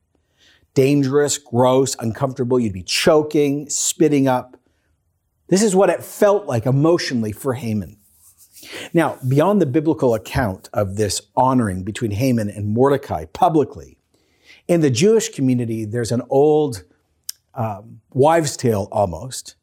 Dangerous, 0.74 1.38
gross, 1.38 1.96
uncomfortable. 1.98 2.60
You'd 2.60 2.72
be 2.72 2.82
choking, 2.82 3.68
spitting 3.68 4.28
up. 4.28 4.56
This 5.48 5.62
is 5.62 5.76
what 5.76 5.90
it 5.90 6.02
felt 6.02 6.46
like 6.46 6.66
emotionally 6.66 7.32
for 7.32 7.54
Haman. 7.54 7.96
Now, 8.92 9.18
beyond 9.26 9.62
the 9.62 9.66
biblical 9.66 10.14
account 10.14 10.68
of 10.72 10.96
this 10.96 11.22
honoring 11.36 11.82
between 11.82 12.10
Haman 12.10 12.50
and 12.50 12.68
Mordecai 12.68 13.26
publicly, 13.26 13.98
in 14.68 14.80
the 14.80 14.90
Jewish 14.90 15.28
community, 15.28 15.84
there's 15.84 16.12
an 16.12 16.22
old 16.28 16.82
um, 17.54 18.00
wives' 18.12 18.56
tale 18.56 18.88
almost. 18.90 19.54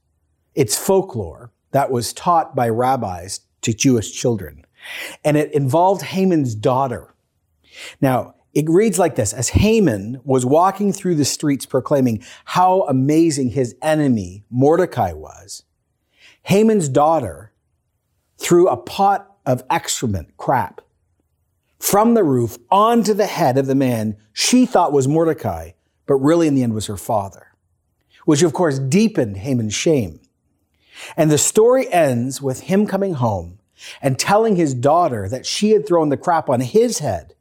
It's 0.56 0.78
folklore 0.78 1.52
that 1.72 1.92
was 1.92 2.14
taught 2.14 2.56
by 2.56 2.70
rabbis 2.70 3.42
to 3.62 3.74
Jewish 3.74 4.14
children. 4.14 4.66
And 5.24 5.38
it 5.38 5.54
involved 5.54 6.02
Haman's 6.02 6.56
daughter. 6.56 7.13
Now, 8.02 8.36
it 8.54 8.70
reads 8.70 9.00
like 9.00 9.16
this 9.16 9.34
As 9.34 9.50
Haman 9.50 10.22
was 10.24 10.46
walking 10.46 10.94
through 10.94 11.16
the 11.16 11.26
streets 11.26 11.66
proclaiming 11.66 12.24
how 12.46 12.82
amazing 12.84 13.50
his 13.50 13.76
enemy 13.82 14.44
Mordecai 14.50 15.14
was, 15.14 15.64
Haman's 16.44 16.90
daughter 16.90 17.52
threw 18.38 18.68
a 18.68 18.78
pot 18.78 19.38
of 19.46 19.64
excrement, 19.70 20.36
crap, 20.38 20.82
from 21.80 22.14
the 22.14 22.24
roof 22.24 22.58
onto 22.70 23.14
the 23.14 23.26
head 23.26 23.58
of 23.58 23.66
the 23.66 23.76
man 23.76 24.18
she 24.32 24.66
thought 24.66 24.94
was 24.94 25.08
Mordecai, 25.08 25.72
but 26.06 26.16
really 26.16 26.48
in 26.48 26.56
the 26.56 26.64
end 26.64 26.74
was 26.74 26.88
her 26.88 26.98
father, 26.98 27.48
which 28.26 28.44
of 28.44 28.54
course 28.54 28.80
deepened 28.80 29.38
Haman's 29.38 29.74
shame. 29.74 30.20
And 31.18 31.30
the 31.30 31.38
story 31.38 31.92
ends 31.92 32.42
with 32.42 32.62
him 32.62 32.88
coming 32.88 33.16
home 33.16 33.60
and 34.02 34.18
telling 34.18 34.56
his 34.56 34.74
daughter 34.74 35.28
that 35.28 35.46
she 35.46 35.72
had 35.72 35.88
thrown 35.88 36.10
the 36.10 36.18
crap 36.18 36.50
on 36.50 36.62
his 36.62 37.00
head. 37.00 37.33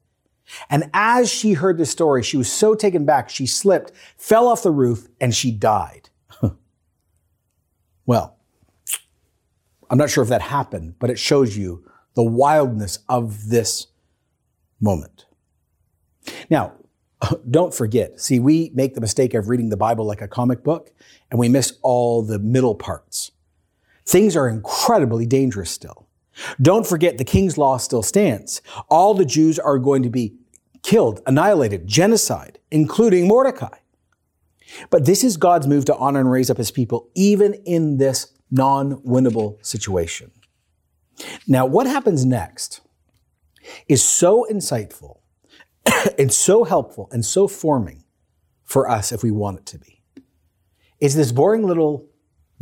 And 0.69 0.91
as 0.93 1.31
she 1.31 1.55
heard 1.55 1.79
the 1.79 1.87
story, 1.87 2.23
she 2.23 2.37
was 2.37 2.51
so 2.51 2.75
taken 2.75 3.05
back, 3.05 3.29
she 3.29 3.47
slipped, 3.47 3.93
fell 4.17 4.49
off 4.49 4.63
the 4.63 4.71
roof, 4.71 5.09
and 5.21 5.35
she 5.35 5.51
died. 5.51 6.11
well, 8.07 8.37
I'm 9.91 9.99
not 9.99 10.11
sure 10.11 10.23
if 10.23 10.31
that 10.31 10.43
happened, 10.43 10.95
but 10.99 11.11
it 11.11 11.19
shows 11.19 11.57
you 11.57 11.85
the 12.15 12.23
wildness 12.23 12.99
of 13.09 13.49
this 13.49 13.89
moment. 14.81 15.27
Now, 16.51 16.73
don't 17.51 17.75
forget, 17.75 18.21
see, 18.21 18.39
we 18.39 18.71
make 18.75 18.95
the 18.95 19.01
mistake 19.01 19.35
of 19.35 19.49
reading 19.49 19.69
the 19.69 19.77
Bible 19.77 20.05
like 20.05 20.23
a 20.23 20.29
comic 20.29 20.63
book, 20.63 20.93
and 21.31 21.39
we 21.39 21.49
miss 21.49 21.75
all 21.83 22.23
the 22.23 22.39
middle 22.39 22.75
parts. 22.75 23.33
Things 24.07 24.37
are 24.37 24.49
incredibly 24.49 25.27
dangerous 25.27 25.71
still. 25.71 26.09
Don't 26.61 26.87
forget 26.87 27.19
the 27.19 27.25
king's 27.25 27.59
law 27.59 27.77
still 27.77 28.03
stands. 28.03 28.63
All 28.89 29.15
the 29.15 29.25
Jews 29.25 29.59
are 29.59 29.79
going 29.79 30.03
to 30.03 30.11
be 30.11 30.35
killed, 30.83 31.21
annihilated, 31.27 31.87
genocide, 31.87 32.59
including 32.71 33.29
Mordecai. 33.29 33.79
But 34.91 35.05
this 35.05 35.23
is 35.23 35.37
God's 35.37 35.67
move 35.67 35.85
to 35.87 35.97
honor 35.97 36.21
and 36.21 36.31
raise 36.31 36.51
up 36.51 36.57
his 36.57 36.71
people, 36.71 37.11
even 37.15 37.55
in 37.55 37.99
this 37.99 38.33
non 38.51 38.97
winnable 39.03 39.65
situation. 39.65 40.31
Now, 41.47 41.67
what 41.67 41.87
happens 41.87 42.25
next 42.25 42.81
is 43.89 44.03
so 44.03 44.47
insightful 44.51 45.19
and 46.19 46.33
so 46.33 46.65
helpful 46.65 47.09
and 47.13 47.25
so 47.25 47.47
forming 47.47 48.05
for 48.65 48.89
us 48.89 49.13
if 49.13 49.23
we 49.23 49.31
want 49.31 49.59
it 49.59 49.67
to 49.67 49.79
be. 49.79 50.03
Is 51.01 51.15
this 51.15 51.33
boring 51.33 51.67
little 51.67 52.09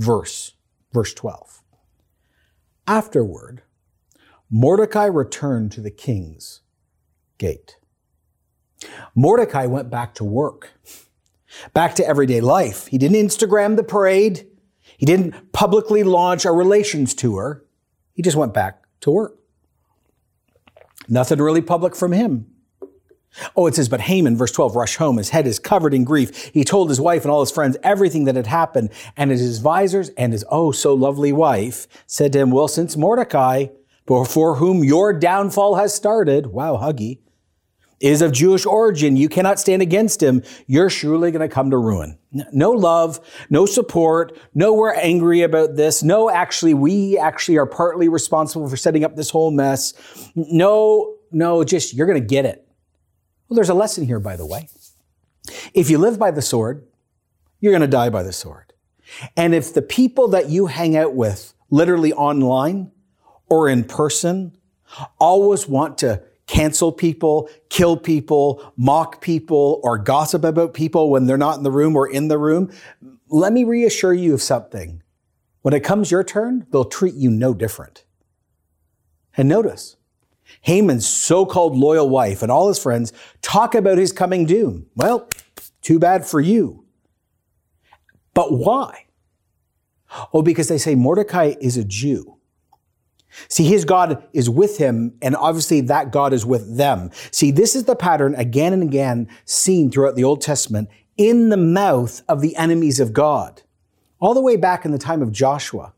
verse, 0.00 0.54
verse 0.92 1.14
12. 1.14 1.62
Afterward, 2.86 3.62
Mordecai 4.50 5.04
returned 5.04 5.70
to 5.72 5.80
the 5.80 5.90
king's 5.90 6.62
gate. 7.38 7.76
Mordecai 9.14 9.66
went 9.66 9.90
back 9.90 10.14
to 10.14 10.24
work, 10.24 10.70
back 11.74 11.94
to 11.96 12.06
everyday 12.06 12.40
life. 12.40 12.86
He 12.86 12.98
didn't 12.98 13.16
Instagram 13.16 13.76
the 13.76 13.84
parade. 13.84 14.46
He 14.96 15.06
didn't 15.06 15.52
publicly 15.52 16.02
launch 16.02 16.44
a 16.44 16.52
relations 16.52 17.14
tour. 17.14 17.64
He 18.14 18.22
just 18.22 18.36
went 18.36 18.54
back 18.54 18.82
to 19.00 19.10
work. 19.10 19.38
Nothing 21.08 21.40
really 21.40 21.62
public 21.62 21.96
from 21.96 22.12
him. 22.12 22.46
Oh, 23.54 23.66
it 23.66 23.76
says, 23.76 23.88
but 23.88 24.00
Haman, 24.02 24.36
verse 24.36 24.52
12, 24.52 24.74
rushed 24.74 24.96
home. 24.96 25.16
His 25.16 25.30
head 25.30 25.46
is 25.46 25.58
covered 25.58 25.94
in 25.94 26.04
grief. 26.04 26.50
He 26.52 26.64
told 26.64 26.88
his 26.88 27.00
wife 27.00 27.22
and 27.22 27.30
all 27.30 27.40
his 27.40 27.50
friends 27.50 27.76
everything 27.82 28.24
that 28.24 28.34
had 28.34 28.48
happened. 28.48 28.90
And 29.16 29.30
his 29.30 29.56
advisors 29.56 30.08
and 30.10 30.32
his 30.32 30.44
oh 30.50 30.72
so 30.72 30.94
lovely 30.94 31.32
wife 31.32 31.86
said 32.06 32.32
to 32.32 32.40
him, 32.40 32.50
well, 32.50 32.68
since 32.68 32.96
Mordecai, 32.96 33.66
before 34.06 34.56
whom 34.56 34.82
your 34.82 35.12
downfall 35.12 35.76
has 35.76 35.94
started, 35.94 36.48
wow, 36.48 36.76
huggy, 36.76 37.20
is 38.00 38.22
of 38.22 38.32
Jewish 38.32 38.64
origin. 38.64 39.16
You 39.16 39.28
cannot 39.28 39.60
stand 39.60 39.82
against 39.82 40.22
him. 40.22 40.42
You're 40.66 40.90
surely 40.90 41.30
going 41.30 41.46
to 41.46 41.54
come 41.54 41.70
to 41.70 41.76
ruin. 41.76 42.18
No 42.52 42.70
love, 42.70 43.20
no 43.50 43.66
support, 43.66 44.38
no 44.54 44.72
we're 44.72 44.94
angry 44.94 45.42
about 45.42 45.76
this. 45.76 46.02
No, 46.02 46.30
actually, 46.30 46.74
we 46.74 47.18
actually 47.18 47.58
are 47.58 47.66
partly 47.66 48.08
responsible 48.08 48.68
for 48.68 48.76
setting 48.76 49.04
up 49.04 49.16
this 49.16 49.30
whole 49.30 49.50
mess. 49.50 49.92
No, 50.34 51.16
no, 51.30 51.62
just 51.62 51.94
you're 51.94 52.06
going 52.06 52.20
to 52.20 52.26
get 52.26 52.46
it. 52.46 52.66
Well, 53.48 53.56
there's 53.56 53.68
a 53.68 53.74
lesson 53.74 54.06
here, 54.06 54.20
by 54.20 54.36
the 54.36 54.46
way. 54.46 54.68
If 55.74 55.90
you 55.90 55.98
live 55.98 56.18
by 56.18 56.30
the 56.30 56.42
sword, 56.42 56.86
you're 57.60 57.72
going 57.72 57.82
to 57.82 57.88
die 57.88 58.10
by 58.10 58.22
the 58.22 58.32
sword. 58.32 58.72
And 59.36 59.54
if 59.54 59.74
the 59.74 59.82
people 59.82 60.28
that 60.28 60.48
you 60.48 60.66
hang 60.66 60.96
out 60.96 61.14
with, 61.14 61.52
literally 61.68 62.12
online 62.12 62.92
or 63.48 63.68
in 63.68 63.84
person, 63.84 64.56
always 65.18 65.68
want 65.68 65.98
to 65.98 66.22
cancel 66.50 66.90
people, 66.90 67.48
kill 67.68 67.96
people, 67.96 68.72
mock 68.76 69.20
people, 69.20 69.80
or 69.84 69.96
gossip 69.96 70.42
about 70.42 70.74
people 70.74 71.08
when 71.08 71.26
they're 71.26 71.38
not 71.38 71.56
in 71.56 71.62
the 71.62 71.70
room 71.70 71.94
or 71.94 72.10
in 72.10 72.26
the 72.26 72.38
room, 72.38 72.72
let 73.28 73.52
me 73.52 73.62
reassure 73.62 74.12
you 74.12 74.34
of 74.34 74.42
something. 74.42 75.00
When 75.62 75.74
it 75.74 75.84
comes 75.84 76.10
your 76.10 76.24
turn, 76.24 76.66
they'll 76.72 76.84
treat 76.84 77.14
you 77.14 77.30
no 77.30 77.54
different. 77.54 78.04
And 79.36 79.48
notice, 79.48 79.96
Haman's 80.62 81.06
so-called 81.06 81.76
loyal 81.76 82.08
wife 82.08 82.42
and 82.42 82.50
all 82.50 82.66
his 82.66 82.82
friends 82.82 83.12
talk 83.42 83.76
about 83.76 83.98
his 83.98 84.10
coming 84.10 84.44
doom. 84.44 84.86
Well, 84.96 85.28
too 85.82 86.00
bad 86.00 86.26
for 86.26 86.40
you. 86.40 86.84
But 88.34 88.52
why? 88.52 89.04
Oh, 90.34 90.42
because 90.42 90.66
they 90.66 90.78
say 90.78 90.96
Mordecai 90.96 91.54
is 91.60 91.76
a 91.76 91.84
Jew. 91.84 92.39
See, 93.48 93.64
his 93.64 93.84
God 93.84 94.26
is 94.32 94.50
with 94.50 94.78
him, 94.78 95.14
and 95.22 95.36
obviously 95.36 95.80
that 95.82 96.12
God 96.12 96.32
is 96.32 96.44
with 96.44 96.76
them. 96.76 97.10
See, 97.30 97.50
this 97.50 97.76
is 97.76 97.84
the 97.84 97.96
pattern 97.96 98.34
again 98.34 98.72
and 98.72 98.82
again 98.82 99.28
seen 99.44 99.90
throughout 99.90 100.16
the 100.16 100.24
Old 100.24 100.40
Testament 100.40 100.88
in 101.16 101.48
the 101.48 101.56
mouth 101.56 102.22
of 102.28 102.40
the 102.40 102.56
enemies 102.56 102.98
of 102.98 103.12
God. 103.12 103.62
All 104.18 104.34
the 104.34 104.42
way 104.42 104.56
back 104.56 104.84
in 104.84 104.90
the 104.90 104.98
time 104.98 105.22
of 105.22 105.32
Joshua, 105.32 105.94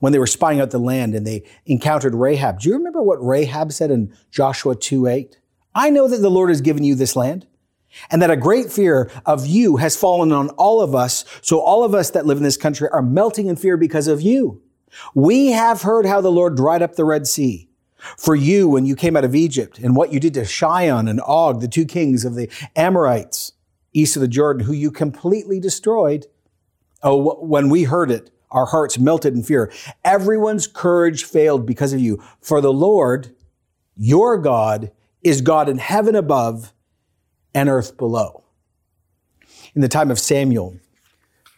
when 0.00 0.12
they 0.12 0.18
were 0.18 0.26
spying 0.26 0.60
out 0.60 0.70
the 0.70 0.78
land 0.78 1.14
and 1.14 1.26
they 1.26 1.44
encountered 1.66 2.14
Rahab. 2.14 2.60
Do 2.60 2.68
you 2.68 2.76
remember 2.76 3.02
what 3.02 3.24
Rahab 3.24 3.72
said 3.72 3.90
in 3.90 4.14
Joshua 4.30 4.76
2 4.76 5.06
8? 5.06 5.38
I 5.74 5.90
know 5.90 6.08
that 6.08 6.18
the 6.18 6.30
Lord 6.30 6.50
has 6.50 6.60
given 6.60 6.84
you 6.84 6.94
this 6.94 7.16
land 7.16 7.46
and 8.10 8.20
that 8.22 8.30
a 8.30 8.36
great 8.36 8.70
fear 8.70 9.10
of 9.26 9.46
you 9.46 9.76
has 9.76 9.96
fallen 9.96 10.32
on 10.32 10.50
all 10.50 10.80
of 10.80 10.94
us. 10.94 11.24
So 11.40 11.60
all 11.60 11.84
of 11.84 11.94
us 11.94 12.10
that 12.10 12.26
live 12.26 12.38
in 12.38 12.44
this 12.44 12.56
country 12.56 12.88
are 12.92 13.02
melting 13.02 13.46
in 13.46 13.56
fear 13.56 13.76
because 13.76 14.08
of 14.08 14.20
you. 14.20 14.62
We 15.14 15.48
have 15.48 15.82
heard 15.82 16.06
how 16.06 16.20
the 16.20 16.32
Lord 16.32 16.56
dried 16.56 16.82
up 16.82 16.96
the 16.96 17.04
Red 17.04 17.26
Sea 17.26 17.68
for 18.16 18.34
you 18.34 18.68
when 18.68 18.86
you 18.86 18.94
came 18.96 19.16
out 19.16 19.24
of 19.24 19.34
Egypt 19.34 19.78
and 19.78 19.96
what 19.96 20.12
you 20.12 20.20
did 20.20 20.34
to 20.34 20.46
Sihon 20.46 21.08
and 21.08 21.20
Og, 21.26 21.60
the 21.60 21.68
two 21.68 21.84
kings 21.84 22.24
of 22.24 22.34
the 22.34 22.50
Amorites 22.76 23.52
east 23.92 24.16
of 24.16 24.22
the 24.22 24.28
Jordan, 24.28 24.64
who 24.64 24.72
you 24.72 24.90
completely 24.90 25.58
destroyed. 25.58 26.26
Oh, 27.02 27.34
when 27.40 27.68
we 27.68 27.84
heard 27.84 28.10
it, 28.10 28.30
our 28.50 28.66
hearts 28.66 28.98
melted 28.98 29.34
in 29.34 29.42
fear. 29.42 29.72
Everyone's 30.04 30.66
courage 30.66 31.24
failed 31.24 31.66
because 31.66 31.92
of 31.92 32.00
you. 32.00 32.22
For 32.40 32.60
the 32.60 32.72
Lord, 32.72 33.34
your 33.96 34.38
God, 34.38 34.90
is 35.22 35.40
God 35.40 35.68
in 35.68 35.78
heaven 35.78 36.14
above 36.14 36.72
and 37.54 37.68
earth 37.68 37.96
below. 37.96 38.44
In 39.74 39.80
the 39.80 39.88
time 39.88 40.10
of 40.10 40.18
Samuel, 40.18 40.78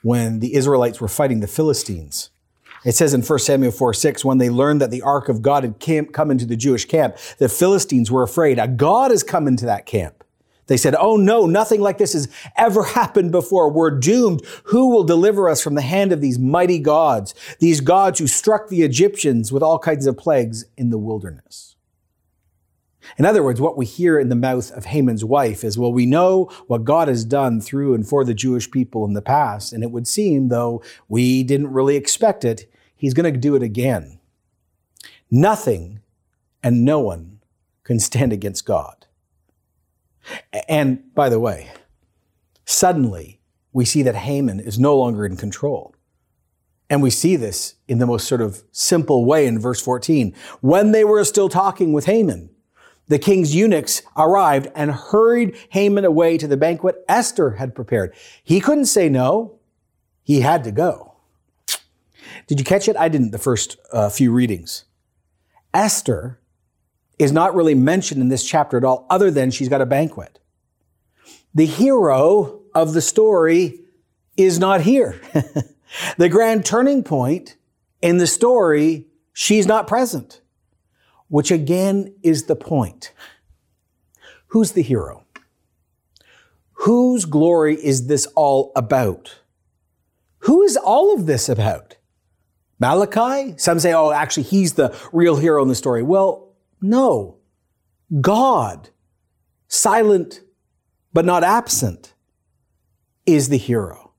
when 0.02 0.40
the 0.40 0.54
Israelites 0.54 1.00
were 1.00 1.08
fighting 1.08 1.40
the 1.40 1.46
Philistines, 1.46 2.29
it 2.84 2.94
says 2.94 3.14
in 3.14 3.22
1 3.22 3.38
Samuel 3.40 3.72
4 3.72 3.92
6, 3.94 4.24
when 4.24 4.38
they 4.38 4.50
learned 4.50 4.80
that 4.80 4.90
the 4.90 5.02
ark 5.02 5.28
of 5.28 5.42
God 5.42 5.64
had 5.64 6.12
come 6.12 6.30
into 6.30 6.46
the 6.46 6.56
Jewish 6.56 6.86
camp, 6.86 7.16
the 7.38 7.48
Philistines 7.48 8.10
were 8.10 8.22
afraid. 8.22 8.58
A 8.58 8.68
God 8.68 9.10
has 9.10 9.22
come 9.22 9.46
into 9.46 9.66
that 9.66 9.86
camp. 9.86 10.24
They 10.66 10.76
said, 10.76 10.94
Oh 10.94 11.16
no, 11.16 11.46
nothing 11.46 11.80
like 11.80 11.98
this 11.98 12.12
has 12.12 12.28
ever 12.56 12.84
happened 12.84 13.32
before. 13.32 13.70
We're 13.70 13.90
doomed. 13.90 14.42
Who 14.66 14.90
will 14.90 15.02
deliver 15.02 15.48
us 15.48 15.60
from 15.60 15.74
the 15.74 15.82
hand 15.82 16.12
of 16.12 16.20
these 16.20 16.38
mighty 16.38 16.78
gods? 16.78 17.34
These 17.58 17.80
gods 17.80 18.20
who 18.20 18.28
struck 18.28 18.68
the 18.68 18.82
Egyptians 18.82 19.52
with 19.52 19.64
all 19.64 19.80
kinds 19.80 20.06
of 20.06 20.16
plagues 20.16 20.64
in 20.76 20.90
the 20.90 20.98
wilderness. 20.98 21.69
In 23.18 23.24
other 23.24 23.42
words, 23.42 23.60
what 23.60 23.76
we 23.76 23.86
hear 23.86 24.18
in 24.18 24.28
the 24.28 24.36
mouth 24.36 24.70
of 24.72 24.86
Haman's 24.86 25.24
wife 25.24 25.64
is, 25.64 25.78
well, 25.78 25.92
we 25.92 26.06
know 26.06 26.44
what 26.66 26.84
God 26.84 27.08
has 27.08 27.24
done 27.24 27.60
through 27.60 27.94
and 27.94 28.06
for 28.06 28.24
the 28.24 28.34
Jewish 28.34 28.70
people 28.70 29.04
in 29.04 29.14
the 29.14 29.22
past. 29.22 29.72
And 29.72 29.82
it 29.82 29.90
would 29.90 30.06
seem, 30.06 30.48
though 30.48 30.82
we 31.08 31.42
didn't 31.42 31.72
really 31.72 31.96
expect 31.96 32.44
it, 32.44 32.70
he's 32.96 33.14
going 33.14 33.32
to 33.32 33.38
do 33.38 33.54
it 33.54 33.62
again. 33.62 34.20
Nothing 35.30 36.00
and 36.62 36.84
no 36.84 37.00
one 37.00 37.40
can 37.84 37.98
stand 37.98 38.32
against 38.32 38.66
God. 38.66 39.06
And 40.68 41.14
by 41.14 41.28
the 41.28 41.40
way, 41.40 41.70
suddenly 42.64 43.40
we 43.72 43.84
see 43.84 44.02
that 44.02 44.16
Haman 44.16 44.60
is 44.60 44.78
no 44.78 44.96
longer 44.96 45.24
in 45.24 45.36
control. 45.36 45.94
And 46.88 47.02
we 47.02 47.10
see 47.10 47.36
this 47.36 47.76
in 47.86 47.98
the 47.98 48.06
most 48.06 48.26
sort 48.26 48.40
of 48.40 48.64
simple 48.72 49.24
way 49.24 49.46
in 49.46 49.60
verse 49.60 49.80
14. 49.80 50.34
When 50.60 50.90
they 50.90 51.04
were 51.04 51.24
still 51.24 51.48
talking 51.48 51.92
with 51.92 52.06
Haman, 52.06 52.50
the 53.10 53.18
king's 53.18 53.56
eunuchs 53.56 54.02
arrived 54.16 54.68
and 54.76 54.92
hurried 54.92 55.56
Haman 55.70 56.04
away 56.04 56.38
to 56.38 56.46
the 56.46 56.56
banquet 56.56 57.04
Esther 57.08 57.50
had 57.50 57.74
prepared. 57.74 58.14
He 58.44 58.60
couldn't 58.60 58.86
say 58.86 59.08
no. 59.08 59.58
He 60.22 60.42
had 60.42 60.62
to 60.62 60.70
go. 60.70 61.16
Did 62.46 62.60
you 62.60 62.64
catch 62.64 62.88
it? 62.88 62.96
I 62.96 63.08
didn't 63.08 63.32
the 63.32 63.38
first 63.38 63.78
uh, 63.92 64.10
few 64.10 64.30
readings. 64.30 64.84
Esther 65.74 66.38
is 67.18 67.32
not 67.32 67.52
really 67.52 67.74
mentioned 67.74 68.20
in 68.20 68.28
this 68.28 68.46
chapter 68.46 68.76
at 68.76 68.84
all, 68.84 69.06
other 69.10 69.28
than 69.32 69.50
she's 69.50 69.68
got 69.68 69.80
a 69.80 69.86
banquet. 69.86 70.38
The 71.52 71.66
hero 71.66 72.60
of 72.76 72.92
the 72.92 73.02
story 73.02 73.80
is 74.36 74.60
not 74.60 74.82
here. 74.82 75.20
the 76.16 76.28
grand 76.28 76.64
turning 76.64 77.02
point 77.02 77.56
in 78.00 78.18
the 78.18 78.28
story, 78.28 79.08
she's 79.32 79.66
not 79.66 79.88
present, 79.88 80.42
which 81.30 81.50
again 81.50 82.14
is 82.22 82.44
the 82.44 82.56
point. 82.56 83.12
Who's 84.48 84.72
the 84.72 84.82
hero? 84.82 85.24
Whose 86.72 87.24
glory 87.24 87.74
is 87.76 88.06
this 88.06 88.26
all 88.36 88.72
about? 88.76 89.40
Who 90.40 90.62
is 90.62 90.76
all 90.76 91.14
of 91.14 91.26
this 91.26 91.48
about? 91.48 91.96
Mordecai? 92.78 93.52
Some 93.56 93.78
say, 93.78 93.92
oh, 93.92 94.10
actually, 94.10 94.42
he's 94.44 94.74
the 94.74 94.96
real 95.12 95.36
hero 95.36 95.62
in 95.62 95.68
the 95.68 95.74
story. 95.74 96.02
Well, 96.02 96.52
no. 96.80 97.38
God, 98.20 98.90
silent 99.68 100.40
but 101.12 101.24
not 101.24 101.44
absent, 101.44 102.14
is 103.26 103.48
the 103.48 103.56
hero. 103.56 104.09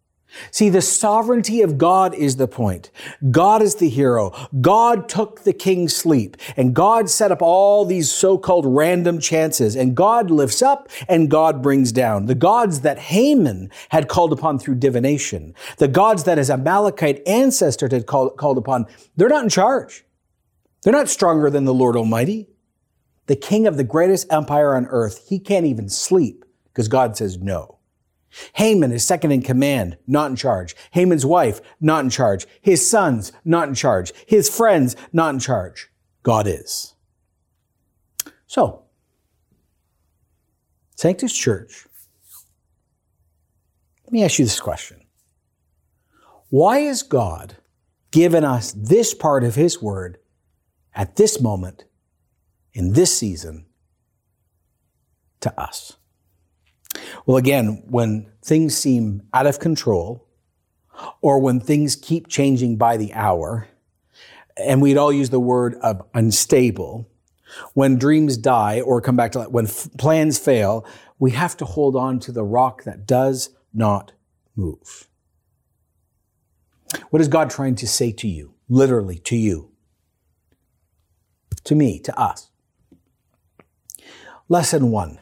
See, 0.51 0.69
the 0.69 0.81
sovereignty 0.81 1.61
of 1.61 1.77
God 1.77 2.13
is 2.13 2.37
the 2.37 2.47
point. 2.47 2.89
God 3.31 3.61
is 3.61 3.75
the 3.75 3.89
hero. 3.89 4.31
God 4.61 5.09
took 5.09 5.43
the 5.43 5.53
king's 5.53 5.95
sleep 5.95 6.37
and 6.55 6.73
God 6.73 7.09
set 7.09 7.31
up 7.31 7.41
all 7.41 7.85
these 7.85 8.11
so-called 8.11 8.65
random 8.65 9.19
chances 9.19 9.75
and 9.75 9.95
God 9.95 10.31
lifts 10.31 10.61
up 10.61 10.89
and 11.09 11.29
God 11.29 11.61
brings 11.61 11.91
down. 11.91 12.27
The 12.27 12.35
gods 12.35 12.81
that 12.81 12.97
Haman 12.97 13.69
had 13.89 14.07
called 14.07 14.31
upon 14.31 14.59
through 14.59 14.75
divination, 14.75 15.53
the 15.77 15.87
gods 15.87 16.23
that 16.23 16.37
his 16.37 16.49
Amalekite 16.49 17.21
ancestor 17.27 17.89
had 17.91 18.05
called, 18.05 18.37
called 18.37 18.57
upon, 18.57 18.85
they're 19.17 19.29
not 19.29 19.43
in 19.43 19.49
charge. 19.49 20.05
They're 20.83 20.93
not 20.93 21.09
stronger 21.09 21.49
than 21.49 21.65
the 21.65 21.73
Lord 21.73 21.95
Almighty. 21.95 22.47
The 23.27 23.35
king 23.35 23.67
of 23.67 23.77
the 23.77 23.83
greatest 23.83 24.31
empire 24.31 24.75
on 24.75 24.87
earth, 24.87 25.27
he 25.27 25.39
can't 25.39 25.65
even 25.65 25.89
sleep 25.89 26.43
because 26.65 26.87
God 26.87 27.15
says 27.15 27.37
no. 27.37 27.77
Haman 28.53 28.91
is 28.91 29.05
second 29.05 29.31
in 29.31 29.41
command, 29.41 29.97
not 30.07 30.29
in 30.31 30.35
charge. 30.35 30.75
Haman's 30.91 31.25
wife, 31.25 31.61
not 31.79 32.03
in 32.03 32.09
charge. 32.09 32.47
His 32.61 32.87
sons, 32.87 33.31
not 33.43 33.67
in 33.67 33.75
charge. 33.75 34.13
His 34.25 34.49
friends, 34.49 34.95
not 35.11 35.33
in 35.33 35.39
charge. 35.39 35.89
God 36.23 36.47
is. 36.47 36.95
So, 38.47 38.83
Sanctus 40.95 41.33
Church, 41.33 41.87
let 44.05 44.13
me 44.13 44.23
ask 44.23 44.39
you 44.39 44.45
this 44.45 44.59
question. 44.59 45.01
Why 46.49 46.79
has 46.79 47.01
God 47.01 47.57
given 48.11 48.43
us 48.43 48.73
this 48.73 49.13
part 49.13 49.43
of 49.43 49.55
His 49.55 49.81
Word 49.81 50.17
at 50.93 51.15
this 51.15 51.39
moment, 51.39 51.85
in 52.73 52.93
this 52.93 53.17
season, 53.17 53.65
to 55.39 55.59
us? 55.59 55.97
Well, 57.25 57.37
again, 57.37 57.83
when 57.87 58.31
things 58.43 58.75
seem 58.75 59.23
out 59.33 59.47
of 59.47 59.59
control, 59.59 60.27
or 61.21 61.39
when 61.39 61.59
things 61.59 61.95
keep 61.95 62.27
changing 62.27 62.77
by 62.77 62.97
the 62.97 63.13
hour, 63.13 63.67
and 64.57 64.81
we'd 64.81 64.97
all 64.97 65.13
use 65.13 65.29
the 65.29 65.39
word 65.39 65.75
of 65.81 66.01
unstable, 66.13 67.09
when 67.73 67.97
dreams 67.97 68.37
die 68.37 68.81
or 68.81 69.01
come 69.01 69.15
back 69.15 69.31
to 69.33 69.39
life, 69.39 69.49
when 69.49 69.65
f- 69.65 69.89
plans 69.97 70.39
fail, 70.39 70.85
we 71.19 71.31
have 71.31 71.55
to 71.57 71.65
hold 71.65 71.95
on 71.95 72.19
to 72.19 72.31
the 72.31 72.43
rock 72.43 72.83
that 72.83 73.05
does 73.05 73.49
not 73.73 74.13
move. 74.55 75.07
What 77.09 77.21
is 77.21 77.27
God 77.27 77.49
trying 77.49 77.75
to 77.75 77.87
say 77.87 78.11
to 78.13 78.27
you? 78.27 78.53
Literally, 78.67 79.17
to 79.19 79.35
you. 79.35 79.71
To 81.65 81.75
me, 81.75 81.99
to 81.99 82.19
us. 82.19 82.49
Lesson 84.49 84.91
one 84.91 85.19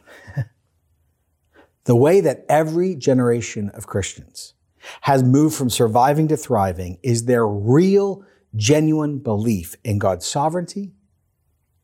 the 1.89 1.95
way 1.95 2.21
that 2.21 2.45
every 2.47 2.93
generation 2.93 3.71
of 3.73 3.88
Christians 3.88 4.54
has 5.02 5.23
moved 5.23 5.56
from 5.56 5.71
surviving 5.71 6.28
to 6.28 6.38
thriving 6.38 6.99
is 7.02 7.25
their 7.25 7.47
real, 7.47 8.23
genuine 8.56 9.17
belief 9.17 9.75
in 9.84 9.97
God's 9.97 10.28
sovereignty 10.28 10.93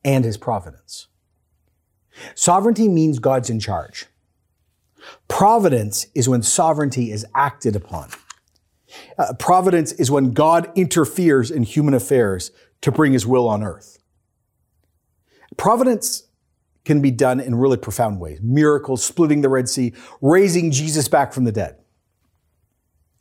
and 0.03 0.23
his 0.23 0.37
providence. 0.37 1.07
Sovereignty 2.35 2.87
means 2.87 3.17
God's 3.17 3.49
in 3.49 3.59
charge. 3.59 4.05
Providence 5.27 6.05
is 6.13 6.29
when 6.29 6.43
sovereignty 6.43 7.11
is 7.11 7.25
acted 7.33 7.75
upon. 7.75 8.11
Uh, 9.17 9.33
providence 9.39 9.91
is 9.93 10.11
when 10.11 10.33
God 10.33 10.71
interferes 10.75 11.49
in 11.49 11.63
human 11.63 11.95
affairs 11.95 12.51
to 12.81 12.91
bring 12.91 13.13
his 13.13 13.25
will 13.25 13.47
on 13.47 13.63
earth. 13.63 13.97
Providence 15.57 16.24
can 16.85 17.01
be 17.01 17.11
done 17.11 17.39
in 17.39 17.55
really 17.55 17.77
profound 17.77 18.19
ways. 18.19 18.39
Miracles, 18.41 19.03
splitting 19.03 19.41
the 19.41 19.49
Red 19.49 19.67
Sea, 19.67 19.93
raising 20.21 20.71
Jesus 20.71 21.07
back 21.07 21.33
from 21.33 21.43
the 21.43 21.51
dead. 21.51 21.77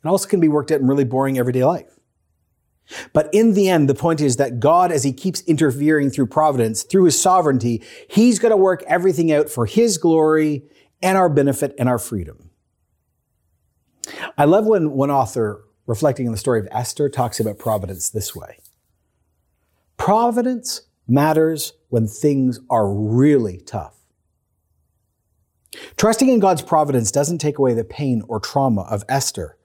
It 0.03 0.07
also 0.07 0.29
can 0.29 0.39
be 0.39 0.47
worked 0.47 0.71
out 0.71 0.79
in 0.79 0.87
really 0.87 1.03
boring 1.03 1.37
everyday 1.37 1.63
life. 1.63 1.99
But 3.13 3.29
in 3.33 3.53
the 3.53 3.67
end, 3.67 3.89
the 3.89 3.95
point 3.95 4.21
is 4.21 4.37
that 4.37 4.59
God, 4.59 4.91
as 4.91 5.03
he 5.03 5.11
keeps 5.11 5.41
interfering 5.41 6.11
through 6.11 6.27
providence, 6.27 6.83
through 6.83 7.05
his 7.05 7.19
sovereignty, 7.19 7.81
he's 8.07 8.37
going 8.37 8.51
to 8.51 8.57
work 8.57 8.83
everything 8.87 9.31
out 9.31 9.49
for 9.49 9.65
his 9.65 9.97
glory 9.97 10.63
and 11.01 11.17
our 11.17 11.29
benefit 11.29 11.73
and 11.79 11.89
our 11.89 11.97
freedom. 11.97 12.51
I 14.37 14.45
love 14.45 14.67
when 14.67 14.91
one 14.91 15.09
author, 15.09 15.65
reflecting 15.87 16.27
on 16.27 16.31
the 16.31 16.37
story 16.37 16.59
of 16.59 16.67
Esther, 16.69 17.09
talks 17.09 17.39
about 17.39 17.57
providence 17.57 18.09
this 18.09 18.35
way. 18.35 18.59
Providence 19.97 20.81
matters 21.07 21.73
when 21.89 22.07
things 22.07 22.59
are 22.69 22.91
really 22.91 23.57
tough. 23.65 23.95
Trusting 25.97 26.29
in 26.29 26.39
God's 26.39 26.61
providence 26.61 27.11
doesn't 27.11 27.39
take 27.39 27.57
away 27.57 27.73
the 27.73 27.83
pain 27.83 28.21
or 28.27 28.39
trauma 28.39 28.81
of 28.83 29.03
Esther. 29.09 29.57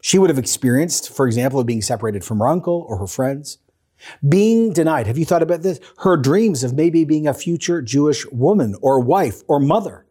She 0.00 0.18
would 0.18 0.30
have 0.30 0.38
experienced, 0.38 1.14
for 1.14 1.26
example, 1.26 1.60
of 1.60 1.66
being 1.66 1.82
separated 1.82 2.24
from 2.24 2.38
her 2.38 2.48
uncle 2.48 2.86
or 2.88 2.98
her 2.98 3.06
friends, 3.06 3.58
being 4.26 4.72
denied. 4.72 5.06
Have 5.06 5.18
you 5.18 5.24
thought 5.24 5.42
about 5.42 5.62
this? 5.62 5.80
Her 5.98 6.16
dreams 6.16 6.64
of 6.64 6.72
maybe 6.74 7.04
being 7.04 7.26
a 7.26 7.34
future 7.34 7.82
Jewish 7.82 8.26
woman 8.30 8.74
or 8.80 9.00
wife 9.00 9.42
or 9.46 9.60
mother. 9.60 10.06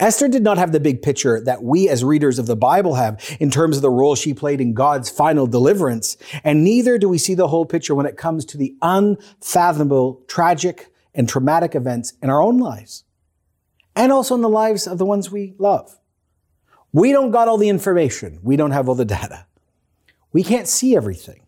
Esther 0.00 0.28
did 0.28 0.42
not 0.42 0.58
have 0.58 0.72
the 0.72 0.80
big 0.80 1.02
picture 1.02 1.40
that 1.40 1.62
we 1.62 1.88
as 1.88 2.04
readers 2.04 2.38
of 2.38 2.46
the 2.46 2.56
Bible 2.56 2.94
have 2.94 3.20
in 3.40 3.50
terms 3.50 3.76
of 3.76 3.82
the 3.82 3.90
role 3.90 4.14
she 4.14 4.34
played 4.34 4.60
in 4.60 4.74
God's 4.74 5.10
final 5.10 5.46
deliverance, 5.46 6.16
and 6.44 6.64
neither 6.64 6.98
do 6.98 7.08
we 7.08 7.18
see 7.18 7.34
the 7.34 7.48
whole 7.48 7.66
picture 7.66 7.94
when 7.94 8.06
it 8.06 8.16
comes 8.16 8.44
to 8.46 8.56
the 8.56 8.76
unfathomable, 8.82 10.22
tragic, 10.28 10.92
and 11.14 11.28
traumatic 11.28 11.74
events 11.74 12.14
in 12.22 12.30
our 12.30 12.40
own 12.40 12.58
lives, 12.58 13.04
and 13.96 14.12
also 14.12 14.34
in 14.34 14.42
the 14.42 14.48
lives 14.48 14.86
of 14.86 14.98
the 14.98 15.06
ones 15.06 15.30
we 15.30 15.54
love. 15.58 15.98
We 16.92 17.12
don't 17.12 17.30
got 17.30 17.48
all 17.48 17.58
the 17.58 17.68
information. 17.68 18.40
We 18.42 18.56
don't 18.56 18.70
have 18.70 18.88
all 18.88 18.94
the 18.94 19.04
data. 19.04 19.46
We 20.32 20.42
can't 20.42 20.68
see 20.68 20.96
everything. 20.96 21.46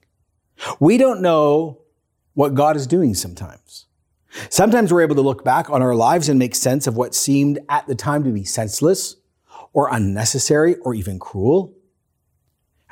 We 0.79 0.99
don't 0.99 1.23
know 1.23 1.83
what 2.35 2.55
God 2.55 2.77
is 2.77 2.87
doing 2.87 3.15
sometimes. 3.15 3.87
Sometimes 4.49 4.93
we're 4.93 5.03
able 5.03 5.17
to 5.17 5.23
look 5.23 5.45
back 5.45 5.71
on 5.71 5.83
our 5.83 5.95
lives 5.95 6.29
and 6.29 6.39
make 6.39 6.55
sense 6.55 6.87
of 6.87 6.97
what 6.97 7.15
seemed 7.15 7.59
at 7.69 7.87
the 7.87 7.95
time 7.95 8.25
to 8.25 8.31
be 8.31 8.45
senseless 8.45 9.17
or 9.73 9.89
unnecessary 9.93 10.77
or 10.77 10.95
even 10.95 11.19
cruel. 11.19 11.75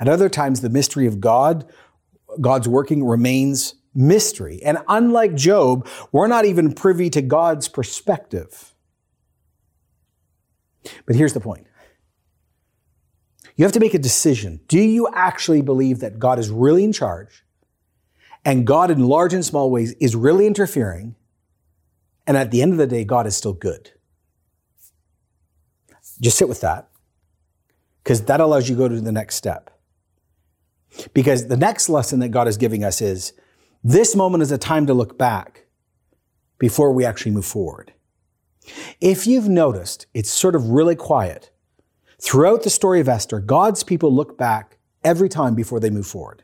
At 0.00 0.08
other 0.08 0.28
times, 0.28 0.60
the 0.60 0.70
mystery 0.70 1.06
of 1.06 1.20
God, 1.20 1.70
God's 2.40 2.68
working 2.68 3.04
remains 3.04 3.74
mystery. 3.94 4.60
And 4.62 4.78
unlike 4.88 5.34
Job, 5.34 5.88
we're 6.12 6.28
not 6.28 6.44
even 6.44 6.72
privy 6.72 7.10
to 7.10 7.22
God's 7.22 7.68
perspective. 7.68 8.74
But 11.06 11.16
here's 11.16 11.34
the 11.34 11.40
point. 11.40 11.66
You 13.56 13.64
have 13.64 13.72
to 13.72 13.80
make 13.80 13.94
a 13.94 13.98
decision. 13.98 14.60
Do 14.68 14.78
you 14.78 15.08
actually 15.12 15.62
believe 15.62 15.98
that 15.98 16.20
God 16.20 16.38
is 16.38 16.48
really 16.48 16.84
in 16.84 16.92
charge 16.92 17.44
and 18.44 18.66
God 18.66 18.90
in 18.90 19.00
large 19.00 19.34
and 19.34 19.44
small 19.44 19.68
ways 19.70 19.94
is 19.94 20.14
really 20.14 20.46
interfering 20.46 21.16
and 22.28 22.36
at 22.36 22.50
the 22.50 22.60
end 22.60 22.72
of 22.72 22.78
the 22.78 22.86
day, 22.86 23.04
God 23.04 23.26
is 23.26 23.34
still 23.34 23.54
good. 23.54 23.90
Just 26.20 26.36
sit 26.36 26.46
with 26.46 26.60
that 26.60 26.90
because 28.04 28.26
that 28.26 28.38
allows 28.38 28.68
you 28.68 28.74
to 28.74 28.78
go 28.78 28.86
to 28.86 29.00
the 29.00 29.10
next 29.10 29.36
step. 29.36 29.70
Because 31.14 31.48
the 31.48 31.56
next 31.56 31.88
lesson 31.88 32.20
that 32.20 32.28
God 32.28 32.46
is 32.46 32.58
giving 32.58 32.84
us 32.84 33.00
is 33.00 33.32
this 33.82 34.14
moment 34.14 34.42
is 34.42 34.52
a 34.52 34.58
time 34.58 34.86
to 34.86 34.94
look 34.94 35.16
back 35.16 35.68
before 36.58 36.92
we 36.92 37.04
actually 37.04 37.32
move 37.32 37.46
forward. 37.46 37.94
If 39.00 39.26
you've 39.26 39.48
noticed, 39.48 40.06
it's 40.12 40.30
sort 40.30 40.54
of 40.54 40.68
really 40.68 40.96
quiet. 40.96 41.50
Throughout 42.20 42.62
the 42.62 42.70
story 42.70 43.00
of 43.00 43.08
Esther, 43.08 43.40
God's 43.40 43.82
people 43.82 44.14
look 44.14 44.36
back 44.36 44.76
every 45.02 45.30
time 45.30 45.54
before 45.54 45.80
they 45.80 45.88
move 45.88 46.06
forward. 46.06 46.42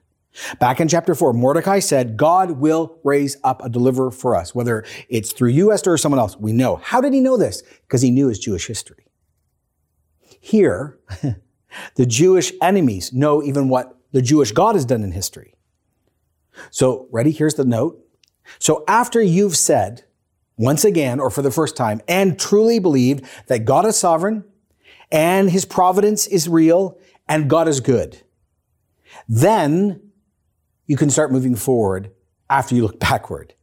Back 0.58 0.80
in 0.80 0.88
chapter 0.88 1.14
4, 1.14 1.32
Mordecai 1.32 1.78
said, 1.78 2.16
God 2.16 2.52
will 2.52 2.98
raise 3.04 3.36
up 3.44 3.64
a 3.64 3.68
deliverer 3.68 4.10
for 4.10 4.34
us, 4.34 4.54
whether 4.54 4.84
it's 5.08 5.32
through 5.32 5.50
you, 5.50 5.72
Esther, 5.72 5.92
or 5.92 5.98
someone 5.98 6.18
else. 6.18 6.36
We 6.36 6.52
know. 6.52 6.76
How 6.76 7.00
did 7.00 7.12
he 7.12 7.20
know 7.20 7.36
this? 7.36 7.62
Because 7.82 8.02
he 8.02 8.10
knew 8.10 8.28
his 8.28 8.38
Jewish 8.38 8.66
history. 8.66 9.06
Here, 10.40 10.98
the 11.94 12.06
Jewish 12.06 12.52
enemies 12.60 13.12
know 13.12 13.42
even 13.42 13.68
what 13.68 13.96
the 14.12 14.22
Jewish 14.22 14.52
God 14.52 14.74
has 14.74 14.84
done 14.84 15.02
in 15.02 15.12
history. 15.12 15.54
So, 16.70 17.08
ready? 17.10 17.30
Here's 17.30 17.54
the 17.54 17.64
note. 17.64 18.00
So, 18.58 18.84
after 18.86 19.22
you've 19.22 19.56
said, 19.56 20.04
once 20.56 20.84
again, 20.84 21.18
or 21.18 21.30
for 21.30 21.42
the 21.42 21.50
first 21.50 21.76
time, 21.76 22.00
and 22.06 22.38
truly 22.38 22.78
believed 22.78 23.24
that 23.46 23.64
God 23.64 23.86
is 23.86 23.96
sovereign, 23.96 24.44
and 25.10 25.50
his 25.50 25.64
providence 25.64 26.26
is 26.26 26.48
real, 26.48 26.98
and 27.28 27.50
God 27.50 27.66
is 27.66 27.80
good, 27.80 28.22
then 29.28 30.12
you 30.86 30.96
can 30.96 31.10
start 31.10 31.32
moving 31.32 31.56
forward 31.56 32.10
after 32.50 32.74
you 32.74 32.82
look 32.82 33.00
backward. 33.00 33.54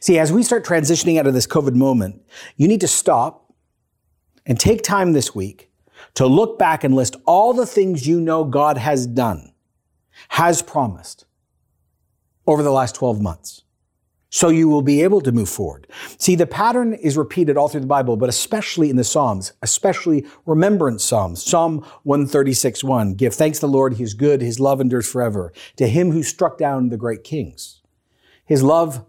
See, 0.00 0.18
as 0.18 0.32
we 0.32 0.42
start 0.42 0.64
transitioning 0.64 1.18
out 1.18 1.26
of 1.26 1.34
this 1.34 1.46
COVID 1.46 1.74
moment, 1.74 2.22
you 2.56 2.68
need 2.68 2.80
to 2.80 2.88
stop 2.88 3.52
and 4.46 4.58
take 4.58 4.82
time 4.82 5.12
this 5.12 5.34
week 5.34 5.70
to 6.14 6.26
look 6.26 6.58
back 6.58 6.84
and 6.84 6.94
list 6.94 7.16
all 7.26 7.52
the 7.52 7.66
things 7.66 8.06
you 8.06 8.20
know 8.20 8.44
God 8.44 8.78
has 8.78 9.06
done, 9.06 9.52
has 10.28 10.62
promised 10.62 11.26
over 12.46 12.62
the 12.62 12.70
last 12.70 12.94
12 12.94 13.20
months. 13.20 13.63
So 14.34 14.48
you 14.48 14.68
will 14.68 14.82
be 14.82 15.00
able 15.04 15.20
to 15.20 15.30
move 15.30 15.48
forward. 15.48 15.86
See, 16.18 16.34
the 16.34 16.44
pattern 16.44 16.92
is 16.92 17.16
repeated 17.16 17.56
all 17.56 17.68
through 17.68 17.82
the 17.82 17.86
Bible, 17.86 18.16
but 18.16 18.28
especially 18.28 18.90
in 18.90 18.96
the 18.96 19.04
Psalms, 19.04 19.52
especially 19.62 20.26
remembrance 20.44 21.04
Psalms. 21.04 21.40
Psalm 21.40 21.86
136, 22.02 22.82
1. 22.82 23.14
Give 23.14 23.32
thanks 23.32 23.60
to 23.60 23.66
the 23.66 23.72
Lord, 23.72 23.94
He 23.94 24.02
is 24.02 24.12
good, 24.12 24.42
His 24.42 24.58
love 24.58 24.80
endures 24.80 25.08
forever. 25.08 25.52
To 25.76 25.86
Him 25.86 26.10
who 26.10 26.24
struck 26.24 26.58
down 26.58 26.88
the 26.88 26.96
great 26.96 27.22
kings. 27.22 27.80
His 28.44 28.64
love 28.64 29.06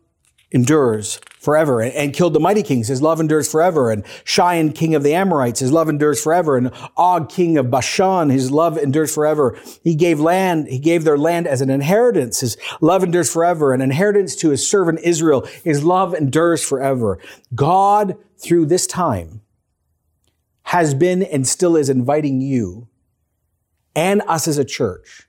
endures 0.55 1.19
forever 1.39 1.81
and, 1.81 1.93
and, 1.93 2.13
killed 2.13 2.33
the 2.33 2.39
mighty 2.39 2.63
kings. 2.63 2.87
His 2.87 3.01
love 3.01 3.19
endures 3.19 3.51
forever. 3.51 3.91
And 3.91 4.03
Sihon, 4.23 4.71
king 4.71 4.95
of 4.95 5.03
the 5.03 5.13
Amorites, 5.13 5.59
his 5.59 5.71
love 5.71 5.89
endures 5.89 6.23
forever. 6.23 6.55
And 6.57 6.71
Og, 6.95 7.29
king 7.29 7.57
of 7.57 7.69
Bashan, 7.69 8.29
his 8.29 8.49
love 8.49 8.77
endures 8.77 9.13
forever. 9.13 9.59
He 9.83 9.95
gave 9.95 10.19
land, 10.19 10.67
he 10.69 10.79
gave 10.79 11.03
their 11.03 11.17
land 11.17 11.45
as 11.45 11.61
an 11.61 11.69
inheritance. 11.69 12.39
His 12.39 12.57
love 12.79 13.03
endures 13.03 13.31
forever. 13.31 13.73
An 13.73 13.81
inheritance 13.81 14.35
to 14.37 14.49
his 14.49 14.67
servant 14.67 15.01
Israel. 15.03 15.45
His 15.63 15.83
love 15.83 16.15
endures 16.15 16.63
forever. 16.63 17.19
God, 17.53 18.17
through 18.37 18.67
this 18.67 18.87
time, 18.87 19.41
has 20.63 20.93
been 20.93 21.21
and 21.21 21.45
still 21.45 21.75
is 21.75 21.89
inviting 21.89 22.39
you 22.41 22.87
and 23.93 24.21
us 24.25 24.47
as 24.47 24.57
a 24.57 24.65
church 24.65 25.27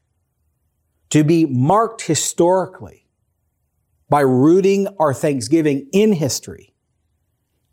to 1.11 1.25
be 1.25 1.45
marked 1.45 2.03
historically 2.03 3.06
by 4.09 4.21
rooting 4.21 4.88
our 4.99 5.12
thanksgiving 5.12 5.88
in 5.92 6.12
history, 6.12 6.75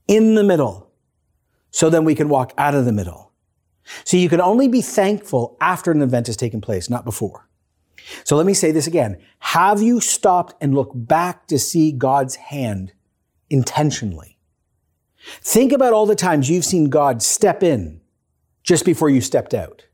in 0.08 0.36
the 0.36 0.44
middle, 0.44 0.92
so 1.72 1.90
then 1.90 2.06
we 2.06 2.16
can 2.16 2.30
walk 2.30 2.54
out 2.58 2.76
of 2.76 2.86
the 2.86 2.92
middle. 2.92 3.32
So 4.04 4.18
you 4.18 4.30
can 4.30 4.42
only 4.42 4.68
be 4.68 4.82
thankful 4.82 5.58
after 5.60 5.92
an 5.92 6.02
event 6.02 6.28
has 6.28 6.38
taken 6.38 6.62
place, 6.62 6.90
not 6.90 7.06
before. 7.06 7.50
So 8.24 8.36
let 8.36 8.46
me 8.46 8.54
say 8.54 8.72
this 8.72 8.88
again. 8.88 9.18
Have 9.40 9.82
you 9.82 10.00
stopped 10.00 10.56
and 10.62 10.74
looked 10.74 11.08
back 11.08 11.48
to 11.48 11.60
see 11.60 11.92
God's 11.92 12.36
hand 12.36 12.94
intentionally? 13.50 14.38
Think 15.42 15.72
about 15.72 15.94
all 15.94 16.06
the 16.06 16.16
times 16.16 16.50
you've 16.50 16.66
seen 16.66 16.90
God 16.90 17.22
step 17.24 17.64
in 17.64 18.02
just 18.62 18.86
before 18.86 19.10
you 19.10 19.22
stepped 19.22 19.54
out. 19.54 19.86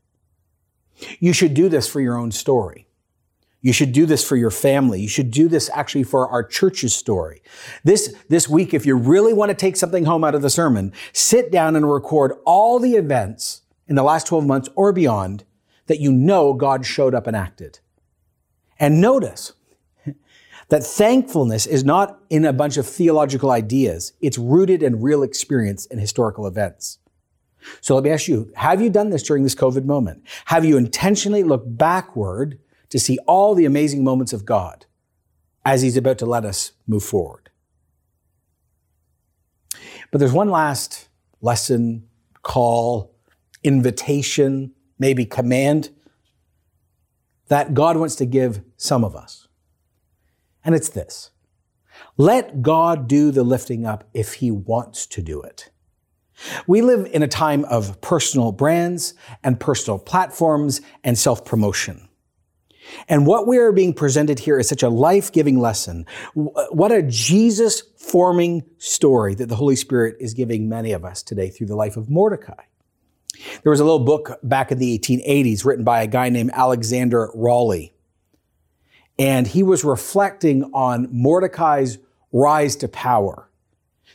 You 1.18 1.32
should 1.32 1.54
do 1.54 1.68
this 1.68 1.88
for 1.88 2.00
your 2.00 2.16
own 2.16 2.30
story. 2.32 2.88
You 3.62 3.72
should 3.72 3.92
do 3.92 4.06
this 4.06 4.26
for 4.26 4.36
your 4.36 4.50
family. 4.50 5.00
You 5.00 5.08
should 5.08 5.30
do 5.30 5.48
this 5.48 5.68
actually 5.74 6.04
for 6.04 6.28
our 6.28 6.42
church's 6.42 6.94
story. 6.94 7.42
This, 7.84 8.14
this 8.28 8.48
week, 8.48 8.72
if 8.72 8.86
you 8.86 8.96
really 8.96 9.34
want 9.34 9.50
to 9.50 9.54
take 9.54 9.76
something 9.76 10.06
home 10.06 10.24
out 10.24 10.34
of 10.34 10.42
the 10.42 10.48
sermon, 10.50 10.92
sit 11.12 11.52
down 11.52 11.76
and 11.76 11.90
record 11.90 12.32
all 12.46 12.78
the 12.78 12.94
events 12.94 13.62
in 13.86 13.96
the 13.96 14.02
last 14.02 14.26
12 14.26 14.46
months 14.46 14.68
or 14.74 14.92
beyond 14.92 15.44
that 15.88 16.00
you 16.00 16.10
know 16.10 16.54
God 16.54 16.86
showed 16.86 17.14
up 17.14 17.26
and 17.26 17.36
acted. 17.36 17.80
And 18.78 19.00
notice 19.00 19.52
that 20.70 20.84
thankfulness 20.84 21.66
is 21.66 21.84
not 21.84 22.20
in 22.30 22.44
a 22.44 22.52
bunch 22.52 22.76
of 22.76 22.86
theological 22.86 23.50
ideas. 23.50 24.14
It's 24.20 24.38
rooted 24.38 24.82
in 24.82 25.02
real 25.02 25.22
experience 25.22 25.86
and 25.86 26.00
historical 26.00 26.46
events. 26.46 26.98
So 27.82 27.94
let 27.94 28.04
me 28.04 28.10
ask 28.10 28.26
you, 28.26 28.50
have 28.54 28.80
you 28.80 28.88
done 28.88 29.10
this 29.10 29.22
during 29.22 29.42
this 29.42 29.54
COVID 29.54 29.84
moment? 29.84 30.22
Have 30.46 30.64
you 30.64 30.78
intentionally 30.78 31.42
looked 31.42 31.76
backward 31.76 32.58
to 32.90 32.98
see 32.98 33.18
all 33.26 33.54
the 33.54 33.64
amazing 33.64 34.04
moments 34.04 34.32
of 34.32 34.44
God 34.44 34.86
as 35.64 35.82
He's 35.82 35.96
about 35.96 36.18
to 36.18 36.26
let 36.26 36.44
us 36.44 36.72
move 36.86 37.02
forward. 37.02 37.50
But 40.10 40.18
there's 40.18 40.32
one 40.32 40.50
last 40.50 41.08
lesson, 41.40 42.08
call, 42.42 43.14
invitation, 43.62 44.72
maybe 44.98 45.24
command 45.24 45.90
that 47.48 47.74
God 47.74 47.96
wants 47.96 48.16
to 48.16 48.26
give 48.26 48.62
some 48.76 49.04
of 49.04 49.14
us. 49.14 49.48
And 50.64 50.74
it's 50.74 50.88
this 50.88 51.30
let 52.16 52.62
God 52.62 53.08
do 53.08 53.30
the 53.30 53.44
lifting 53.44 53.86
up 53.86 54.08
if 54.14 54.34
He 54.34 54.50
wants 54.50 55.06
to 55.06 55.22
do 55.22 55.40
it. 55.42 55.70
We 56.66 56.80
live 56.82 57.06
in 57.12 57.22
a 57.22 57.28
time 57.28 57.64
of 57.66 58.00
personal 58.00 58.52
brands 58.52 59.14
and 59.42 59.60
personal 59.60 59.98
platforms 59.98 60.80
and 61.04 61.18
self 61.18 61.44
promotion. 61.44 62.09
And 63.08 63.26
what 63.26 63.46
we 63.46 63.58
are 63.58 63.72
being 63.72 63.92
presented 63.92 64.38
here 64.38 64.58
is 64.58 64.68
such 64.68 64.82
a 64.82 64.88
life-giving 64.88 65.60
lesson. 65.60 66.06
Uh, 66.36 66.66
what 66.70 66.92
a 66.92 67.02
Jesus-forming 67.02 68.64
story 68.78 69.34
that 69.34 69.48
the 69.48 69.56
Holy 69.56 69.76
Spirit 69.76 70.16
is 70.20 70.34
giving 70.34 70.68
many 70.68 70.92
of 70.92 71.04
us 71.04 71.22
today 71.22 71.50
through 71.50 71.66
the 71.66 71.76
life 71.76 71.96
of 71.96 72.08
Mordecai. 72.08 72.62
There 73.62 73.70
was 73.70 73.80
a 73.80 73.84
little 73.84 74.04
book 74.04 74.38
back 74.42 74.72
in 74.72 74.78
the 74.78 74.98
1880s 74.98 75.64
written 75.64 75.84
by 75.84 76.02
a 76.02 76.06
guy 76.06 76.28
named 76.28 76.50
Alexander 76.54 77.30
Raleigh. 77.34 77.94
And 79.18 79.46
he 79.46 79.62
was 79.62 79.84
reflecting 79.84 80.64
on 80.72 81.08
Mordecai's 81.10 81.98
rise 82.32 82.76
to 82.76 82.88
power, 82.88 83.50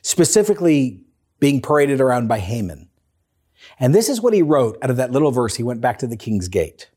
specifically 0.02 1.02
being 1.40 1.62
paraded 1.62 2.02
around 2.02 2.28
by 2.28 2.40
Haman. 2.40 2.90
And 3.80 3.94
this 3.94 4.10
is 4.10 4.22
what 4.22 4.34
he 4.34 4.42
wrote 4.42 4.78
out 4.82 4.90
of 4.90 4.98
that 4.98 5.12
little 5.12 5.32
verse. 5.32 5.56
He 5.56 5.64
went 5.64 5.82
back 5.82 6.00
to 6.00 6.08
the 6.08 6.18
king's 6.18 6.48
gate. 6.48 6.90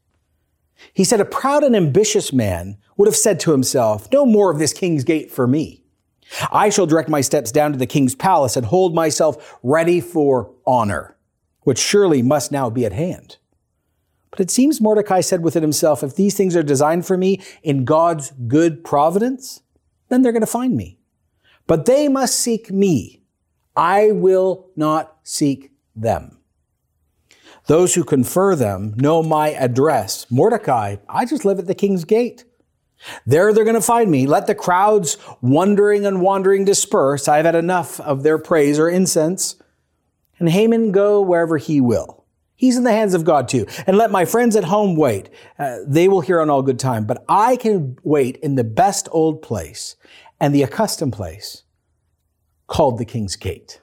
He 0.93 1.05
said, 1.05 1.21
A 1.21 1.25
proud 1.25 1.65
and 1.65 1.77
ambitious 1.77 2.33
man 2.33 2.79
would 2.97 3.09
have 3.09 3.17
said 3.17 3.41
to 3.41 3.53
himself, 3.53 4.09
No 4.13 4.27
more 4.27 4.51
of 4.51 4.59
this 4.59 4.73
king's 4.73 5.05
gate 5.05 5.31
for 5.31 5.47
me. 5.47 5.85
I 6.53 6.69
shall 6.69 6.87
direct 6.87 7.09
my 7.09 7.21
steps 7.21 7.51
down 7.51 7.73
to 7.73 7.79
the 7.79 7.87
king's 7.87 8.15
palace 8.15 8.57
and 8.57 8.67
hold 8.67 8.95
myself 8.95 9.59
ready 9.63 10.01
for 10.01 10.53
honor, 10.67 11.17
which 11.63 11.79
surely 11.79 12.23
must 12.23 12.53
now 12.53 12.69
be 12.69 12.85
at 12.85 12.93
hand. 12.93 13.39
But 14.31 14.41
it 14.41 14.51
seems 14.51 14.81
Mordecai 14.81 15.21
said 15.21 15.43
within 15.43 15.63
himself, 15.63 16.03
If 16.03 16.17
these 16.17 16.37
things 16.37 16.55
are 16.55 16.63
designed 16.63 17.07
for 17.07 17.17
me 17.17 17.41
in 17.63 17.85
God's 17.85 18.33
good 18.47 18.85
providence, 18.85 19.63
then 20.09 20.23
they're 20.23 20.33
going 20.33 20.41
to 20.41 20.47
find 20.47 20.77
me. 20.77 20.99
But 21.67 21.87
they 21.87 22.09
must 22.09 22.39
seek 22.39 22.71
me. 22.71 23.23
I 23.77 24.13
will 24.13 24.71
not 24.77 25.17
seek 25.23 25.73
them. 25.95 26.38
Those 27.69 27.95
who 27.95 28.03
confer 28.03 28.57
them 28.57 28.95
know 28.97 29.23
my 29.23 29.51
address. 29.51 30.27
Mordecai, 30.31 30.97
I 31.07 31.27
just 31.27 31.45
live 31.45 31.59
at 31.59 31.67
the 31.67 31.75
king's 31.75 32.05
gate. 32.05 32.45
There 33.27 33.53
they're 33.53 33.65
going 33.65 33.75
to 33.75 33.83
find 33.83 34.11
me. 34.11 34.27
Let 34.27 34.47
the 34.47 34.55
crowds 34.55 35.19
wondering 35.43 36.07
and 36.07 36.23
wandering 36.23 36.65
disperse. 36.65 37.29
I've 37.29 37.45
had 37.45 37.55
enough 37.55 38.01
of 38.01 38.23
their 38.23 38.39
praise 38.39 38.79
or 38.79 38.89
incense. 38.89 39.57
And 40.39 40.49
Haman 40.49 40.93
go 40.93 41.21
wherever 41.21 41.59
he 41.59 41.81
will. 41.81 42.25
He's 42.57 42.79
in 42.79 42.85
the 42.85 42.91
hands 42.91 43.13
of 43.13 43.25
God 43.25 43.49
too. 43.49 43.67
And 43.87 43.99
let 43.99 44.11
my 44.11 44.25
friends 44.25 44.57
at 44.57 44.65
home 44.65 44.97
wait. 44.97 45.29
Uh, 45.59 45.77
they 45.87 46.09
will 46.09 46.23
hear 46.23 46.41
on 46.41 46.49
all 46.49 46.63
good 46.63 46.79
time. 46.79 47.05
But 47.05 47.23
I 47.29 47.57
can 47.57 47.99
wait 48.03 48.39
in 48.39 48.55
the 48.55 48.65
best 48.65 49.09
old 49.13 49.43
place 49.43 49.95
and 50.41 50.55
the 50.55 50.63
accustomed 50.63 51.13
place 51.13 51.65
called 52.67 52.97
the 52.99 53.05
king's 53.05 53.37
gate. 53.37 53.81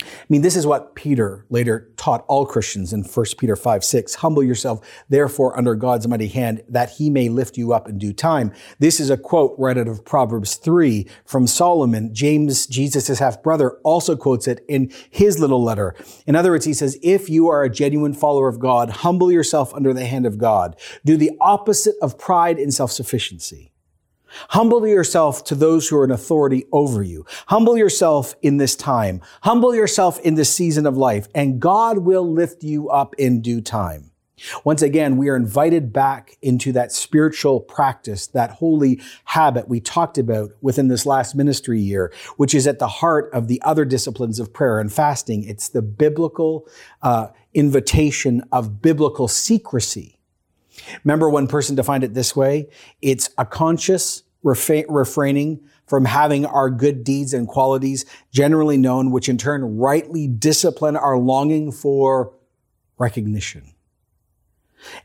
I 0.00 0.26
mean, 0.28 0.42
this 0.42 0.56
is 0.56 0.66
what 0.66 0.94
Peter 0.94 1.44
later 1.50 1.90
taught 1.96 2.24
all 2.28 2.46
Christians 2.46 2.92
in 2.92 3.02
1 3.02 3.26
Peter 3.38 3.56
5, 3.56 3.82
6. 3.82 4.14
Humble 4.16 4.44
yourself, 4.44 4.86
therefore, 5.08 5.56
under 5.58 5.74
God's 5.74 6.06
mighty 6.06 6.28
hand, 6.28 6.62
that 6.68 6.90
he 6.90 7.10
may 7.10 7.28
lift 7.28 7.56
you 7.56 7.72
up 7.72 7.88
in 7.88 7.98
due 7.98 8.12
time. 8.12 8.52
This 8.78 9.00
is 9.00 9.10
a 9.10 9.16
quote 9.16 9.54
right 9.58 9.76
out 9.76 9.88
of 9.88 10.04
Proverbs 10.04 10.54
3 10.56 11.06
from 11.24 11.46
Solomon. 11.46 12.14
James, 12.14 12.66
Jesus' 12.66 13.18
half 13.18 13.42
brother, 13.42 13.72
also 13.82 14.16
quotes 14.16 14.46
it 14.46 14.64
in 14.68 14.92
his 15.10 15.38
little 15.38 15.64
letter. 15.64 15.94
In 16.26 16.36
other 16.36 16.52
words, 16.52 16.64
he 16.64 16.74
says, 16.74 16.98
if 17.02 17.28
you 17.28 17.48
are 17.48 17.64
a 17.64 17.70
genuine 17.70 18.14
follower 18.14 18.48
of 18.48 18.60
God, 18.60 18.90
humble 18.90 19.32
yourself 19.32 19.74
under 19.74 19.92
the 19.92 20.06
hand 20.06 20.26
of 20.26 20.38
God. 20.38 20.76
Do 21.04 21.16
the 21.16 21.32
opposite 21.40 21.96
of 22.00 22.18
pride 22.18 22.58
and 22.58 22.72
self-sufficiency. 22.72 23.72
Humble 24.50 24.86
yourself 24.86 25.44
to 25.44 25.54
those 25.54 25.88
who 25.88 25.96
are 25.98 26.04
in 26.04 26.10
authority 26.10 26.66
over 26.72 27.02
you. 27.02 27.24
Humble 27.46 27.76
yourself 27.76 28.34
in 28.42 28.56
this 28.56 28.76
time. 28.76 29.20
Humble 29.42 29.74
yourself 29.74 30.18
in 30.20 30.34
this 30.34 30.52
season 30.52 30.86
of 30.86 30.96
life, 30.96 31.28
and 31.34 31.60
God 31.60 31.98
will 31.98 32.30
lift 32.30 32.62
you 32.62 32.88
up 32.88 33.14
in 33.16 33.42
due 33.42 33.60
time. 33.60 34.12
Once 34.64 34.82
again, 34.82 35.16
we 35.16 35.28
are 35.28 35.36
invited 35.36 35.92
back 35.92 36.36
into 36.42 36.72
that 36.72 36.92
spiritual 36.92 37.60
practice, 37.60 38.26
that 38.28 38.50
holy 38.50 39.00
habit 39.24 39.68
we 39.68 39.80
talked 39.80 40.18
about 40.18 40.50
within 40.60 40.88
this 40.88 41.06
last 41.06 41.34
ministry 41.34 41.80
year, 41.80 42.12
which 42.36 42.54
is 42.54 42.66
at 42.66 42.78
the 42.78 42.88
heart 42.88 43.30
of 43.32 43.48
the 43.48 43.60
other 43.62 43.84
disciplines 43.84 44.38
of 44.38 44.52
prayer 44.52 44.78
and 44.78 44.92
fasting. 44.92 45.44
It's 45.44 45.68
the 45.68 45.82
biblical 45.82 46.68
uh, 47.02 47.28
invitation 47.54 48.42
of 48.52 48.80
biblical 48.80 49.28
secrecy. 49.28 50.17
Remember, 51.04 51.28
one 51.28 51.46
person 51.46 51.76
defined 51.76 52.04
it 52.04 52.14
this 52.14 52.34
way 52.34 52.68
it's 53.00 53.30
a 53.38 53.44
conscious 53.44 54.22
refraining 54.42 55.60
from 55.86 56.04
having 56.04 56.46
our 56.46 56.70
good 56.70 57.02
deeds 57.02 57.34
and 57.34 57.48
qualities 57.48 58.04
generally 58.30 58.76
known, 58.76 59.10
which 59.10 59.28
in 59.28 59.38
turn 59.38 59.78
rightly 59.78 60.28
discipline 60.28 60.96
our 60.96 61.18
longing 61.18 61.72
for 61.72 62.32
recognition. 62.98 63.74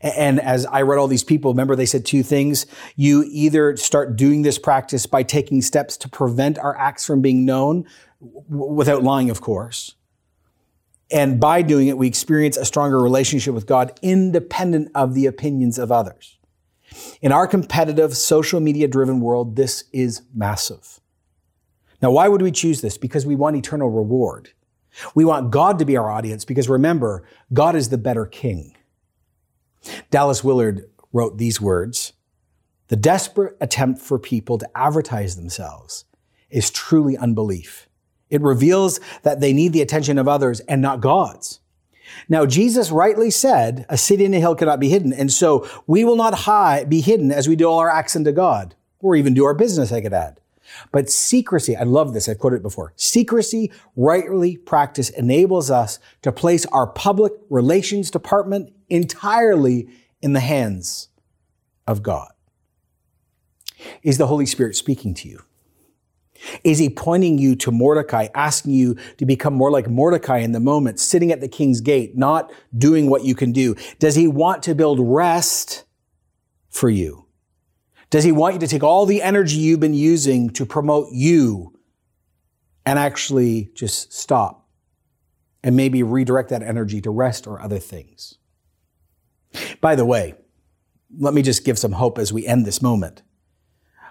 And 0.00 0.40
as 0.40 0.66
I 0.66 0.82
read 0.82 0.98
all 0.98 1.08
these 1.08 1.24
people, 1.24 1.52
remember 1.52 1.74
they 1.74 1.86
said 1.86 2.06
two 2.06 2.22
things. 2.22 2.64
You 2.94 3.24
either 3.28 3.76
start 3.76 4.16
doing 4.16 4.42
this 4.42 4.58
practice 4.58 5.06
by 5.06 5.24
taking 5.24 5.62
steps 5.62 5.96
to 5.98 6.08
prevent 6.08 6.58
our 6.58 6.78
acts 6.78 7.04
from 7.04 7.20
being 7.22 7.44
known, 7.44 7.86
without 8.48 9.02
lying, 9.02 9.30
of 9.30 9.40
course. 9.40 9.96
And 11.10 11.38
by 11.38 11.62
doing 11.62 11.88
it, 11.88 11.98
we 11.98 12.06
experience 12.06 12.56
a 12.56 12.64
stronger 12.64 13.00
relationship 13.00 13.54
with 13.54 13.66
God 13.66 13.98
independent 14.02 14.90
of 14.94 15.14
the 15.14 15.26
opinions 15.26 15.78
of 15.78 15.92
others. 15.92 16.38
In 17.20 17.32
our 17.32 17.46
competitive, 17.46 18.16
social 18.16 18.60
media 18.60 18.88
driven 18.88 19.20
world, 19.20 19.56
this 19.56 19.84
is 19.92 20.22
massive. 20.34 21.00
Now, 22.00 22.10
why 22.10 22.28
would 22.28 22.42
we 22.42 22.52
choose 22.52 22.80
this? 22.80 22.98
Because 22.98 23.26
we 23.26 23.34
want 23.34 23.56
eternal 23.56 23.90
reward. 23.90 24.50
We 25.14 25.24
want 25.24 25.50
God 25.50 25.78
to 25.78 25.84
be 25.84 25.96
our 25.96 26.10
audience 26.10 26.44
because 26.44 26.68
remember, 26.68 27.24
God 27.52 27.74
is 27.74 27.88
the 27.88 27.98
better 27.98 28.26
king. 28.26 28.76
Dallas 30.10 30.44
Willard 30.44 30.88
wrote 31.12 31.38
these 31.38 31.60
words 31.60 32.12
The 32.88 32.96
desperate 32.96 33.56
attempt 33.60 34.00
for 34.00 34.18
people 34.18 34.58
to 34.58 34.68
advertise 34.74 35.36
themselves 35.36 36.04
is 36.50 36.70
truly 36.70 37.16
unbelief. 37.16 37.88
It 38.30 38.40
reveals 38.40 39.00
that 39.22 39.40
they 39.40 39.52
need 39.52 39.72
the 39.72 39.82
attention 39.82 40.18
of 40.18 40.28
others 40.28 40.60
and 40.60 40.80
not 40.82 41.00
God's. 41.00 41.60
Now, 42.28 42.46
Jesus 42.46 42.90
rightly 42.90 43.30
said, 43.30 43.86
a 43.88 43.96
city 43.96 44.24
in 44.24 44.34
a 44.34 44.40
hill 44.40 44.54
cannot 44.54 44.80
be 44.80 44.88
hidden. 44.88 45.12
And 45.12 45.32
so 45.32 45.68
we 45.86 46.04
will 46.04 46.16
not 46.16 46.34
hide, 46.34 46.88
be 46.88 47.00
hidden 47.00 47.30
as 47.32 47.48
we 47.48 47.56
do 47.56 47.66
all 47.66 47.78
our 47.78 47.90
acts 47.90 48.16
unto 48.16 48.32
God, 48.32 48.74
or 49.00 49.16
even 49.16 49.34
do 49.34 49.44
our 49.44 49.54
business, 49.54 49.92
I 49.92 50.00
could 50.00 50.12
add. 50.12 50.40
But 50.92 51.10
secrecy, 51.10 51.76
I 51.76 51.82
love 51.82 52.14
this, 52.14 52.28
I've 52.28 52.38
quoted 52.38 52.56
it 52.56 52.62
before. 52.62 52.92
Secrecy, 52.96 53.70
rightly 53.96 54.56
practiced, 54.56 55.14
enables 55.14 55.70
us 55.70 55.98
to 56.22 56.32
place 56.32 56.66
our 56.66 56.86
public 56.86 57.32
relations 57.50 58.10
department 58.10 58.72
entirely 58.88 59.88
in 60.22 60.32
the 60.32 60.40
hands 60.40 61.08
of 61.86 62.02
God. 62.02 62.30
Is 64.02 64.18
the 64.18 64.26
Holy 64.26 64.46
Spirit 64.46 64.74
speaking 64.76 65.14
to 65.14 65.28
you? 65.28 65.42
Is 66.62 66.78
he 66.78 66.90
pointing 66.90 67.38
you 67.38 67.56
to 67.56 67.70
Mordecai, 67.70 68.28
asking 68.34 68.72
you 68.72 68.96
to 69.18 69.26
become 69.26 69.54
more 69.54 69.70
like 69.70 69.88
Mordecai 69.88 70.38
in 70.38 70.52
the 70.52 70.60
moment, 70.60 71.00
sitting 71.00 71.32
at 71.32 71.40
the 71.40 71.48
king's 71.48 71.80
gate, 71.80 72.16
not 72.16 72.52
doing 72.76 73.08
what 73.08 73.24
you 73.24 73.34
can 73.34 73.52
do? 73.52 73.74
Does 73.98 74.14
he 74.14 74.26
want 74.26 74.62
to 74.64 74.74
build 74.74 74.98
rest 75.00 75.84
for 76.70 76.90
you? 76.90 77.26
Does 78.10 78.24
he 78.24 78.32
want 78.32 78.54
you 78.54 78.60
to 78.60 78.68
take 78.68 78.82
all 78.82 79.06
the 79.06 79.22
energy 79.22 79.56
you've 79.56 79.80
been 79.80 79.94
using 79.94 80.50
to 80.50 80.64
promote 80.66 81.08
you 81.10 81.78
and 82.86 82.98
actually 82.98 83.70
just 83.74 84.12
stop 84.12 84.68
and 85.62 85.74
maybe 85.74 86.02
redirect 86.02 86.50
that 86.50 86.62
energy 86.62 87.00
to 87.00 87.10
rest 87.10 87.46
or 87.46 87.60
other 87.60 87.78
things? 87.78 88.38
By 89.80 89.94
the 89.94 90.04
way, 90.04 90.34
let 91.18 91.34
me 91.34 91.42
just 91.42 91.64
give 91.64 91.78
some 91.78 91.92
hope 91.92 92.18
as 92.18 92.32
we 92.32 92.46
end 92.46 92.66
this 92.66 92.82
moment. 92.82 93.22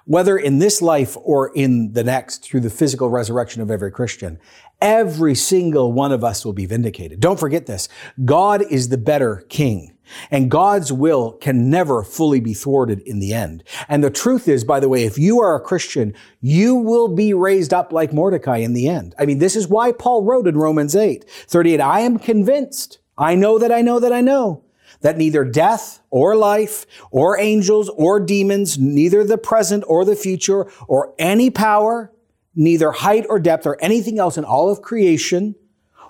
Whether 0.05 0.37
in 0.37 0.59
this 0.59 0.81
life 0.81 1.15
or 1.21 1.53
in 1.55 1.93
the 1.93 2.03
next, 2.03 2.43
through 2.43 2.59
the 2.61 2.69
physical 2.69 3.09
resurrection 3.09 3.61
of 3.61 3.71
every 3.71 3.91
Christian, 3.91 4.39
every 4.81 5.33
single 5.33 5.93
one 5.93 6.11
of 6.11 6.23
us 6.23 6.43
will 6.43 6.53
be 6.53 6.65
vindicated. 6.65 7.19
Don't 7.19 7.39
forget 7.39 7.65
this. 7.65 7.87
God 8.25 8.63
is 8.69 8.89
the 8.89 8.97
better 8.97 9.45
king. 9.49 9.95
And 10.29 10.51
God's 10.51 10.91
will 10.91 11.31
can 11.31 11.69
never 11.69 12.03
fully 12.03 12.41
be 12.41 12.53
thwarted 12.53 12.99
in 13.01 13.19
the 13.19 13.33
end. 13.33 13.63
And 13.87 14.03
the 14.03 14.09
truth 14.09 14.49
is, 14.49 14.65
by 14.65 14.81
the 14.81 14.89
way, 14.89 15.05
if 15.05 15.17
you 15.17 15.39
are 15.39 15.55
a 15.55 15.61
Christian, 15.61 16.13
you 16.41 16.75
will 16.75 17.07
be 17.07 17.33
raised 17.33 17.73
up 17.73 17.93
like 17.93 18.11
Mordecai 18.11 18.57
in 18.57 18.73
the 18.73 18.89
end. 18.89 19.15
I 19.17 19.25
mean, 19.25 19.39
this 19.39 19.55
is 19.55 19.69
why 19.69 19.93
Paul 19.93 20.23
wrote 20.23 20.47
in 20.47 20.57
Romans 20.57 20.95
8, 20.95 21.23
38, 21.47 21.79
I 21.79 22.01
am 22.01 22.19
convinced. 22.19 22.99
I 23.17 23.35
know 23.35 23.57
that 23.57 23.71
I 23.71 23.81
know 23.81 23.99
that 23.99 24.11
I 24.11 24.19
know 24.19 24.63
that 25.03 25.17
neither 25.17 25.45
death 25.45 26.01
or 26.09 26.35
life 26.35 26.87
or 27.11 27.39
angels 27.39 27.89
or 27.89 28.19
demons, 28.19 28.79
neither 28.79 29.23
the 29.23 29.37
present 29.37 29.83
or 29.87 30.03
the 30.03 30.15
future 30.15 30.65
or 30.87 31.13
any 31.19 31.49
power, 31.49 32.11
neither 32.55 32.91
height 32.91 33.25
or 33.29 33.39
depth 33.39 33.67
or 33.67 33.77
anything 33.81 34.17
else 34.17 34.37
in 34.37 34.43
all 34.43 34.71
of 34.71 34.81
creation 34.81 35.53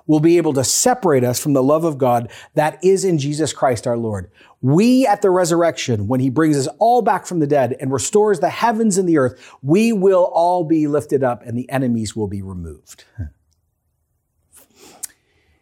will 0.05 0.19
be 0.19 0.37
able 0.37 0.53
to 0.53 0.63
separate 0.63 1.23
us 1.23 1.39
from 1.39 1.53
the 1.53 1.63
love 1.63 1.83
of 1.83 1.97
God 1.97 2.31
that 2.55 2.83
is 2.83 3.05
in 3.05 3.17
Jesus 3.17 3.53
Christ 3.53 3.87
our 3.87 3.97
Lord. 3.97 4.29
We 4.61 5.07
at 5.07 5.21
the 5.21 5.29
resurrection, 5.29 6.07
when 6.07 6.19
he 6.19 6.29
brings 6.29 6.57
us 6.57 6.67
all 6.79 7.01
back 7.01 7.25
from 7.25 7.39
the 7.39 7.47
dead 7.47 7.75
and 7.79 7.91
restores 7.91 8.39
the 8.39 8.49
heavens 8.49 8.97
and 8.97 9.07
the 9.07 9.17
earth, 9.17 9.53
we 9.61 9.93
will 9.93 10.29
all 10.33 10.63
be 10.65 10.87
lifted 10.87 11.23
up 11.23 11.41
and 11.43 11.57
the 11.57 11.69
enemies 11.69 12.15
will 12.15 12.27
be 12.27 12.41
removed. 12.41 13.05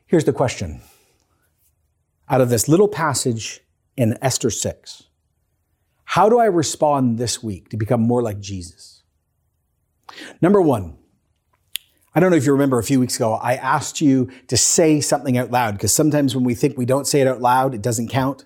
Here's 0.07 0.25
the 0.25 0.33
question 0.33 0.81
out 2.31 2.39
of 2.39 2.49
this 2.49 2.69
little 2.69 2.87
passage 2.87 3.59
in 3.97 4.17
Esther 4.21 4.49
6. 4.49 5.03
How 6.05 6.29
do 6.29 6.39
I 6.39 6.45
respond 6.45 7.17
this 7.17 7.43
week 7.43 7.69
to 7.69 7.77
become 7.77 8.01
more 8.01 8.21
like 8.21 8.39
Jesus? 8.39 9.03
Number 10.41 10.61
one, 10.61 10.97
I 12.15 12.21
don't 12.21 12.31
know 12.31 12.37
if 12.37 12.45
you 12.45 12.53
remember 12.53 12.79
a 12.79 12.83
few 12.83 13.01
weeks 13.01 13.17
ago, 13.17 13.33
I 13.33 13.55
asked 13.55 13.99
you 13.99 14.29
to 14.47 14.55
say 14.55 15.01
something 15.01 15.37
out 15.37 15.51
loud 15.51 15.73
because 15.73 15.93
sometimes 15.93 16.33
when 16.33 16.45
we 16.45 16.55
think 16.55 16.77
we 16.77 16.85
don't 16.85 17.05
say 17.05 17.19
it 17.19 17.27
out 17.27 17.41
loud, 17.41 17.75
it 17.75 17.81
doesn't 17.81 18.07
count. 18.07 18.45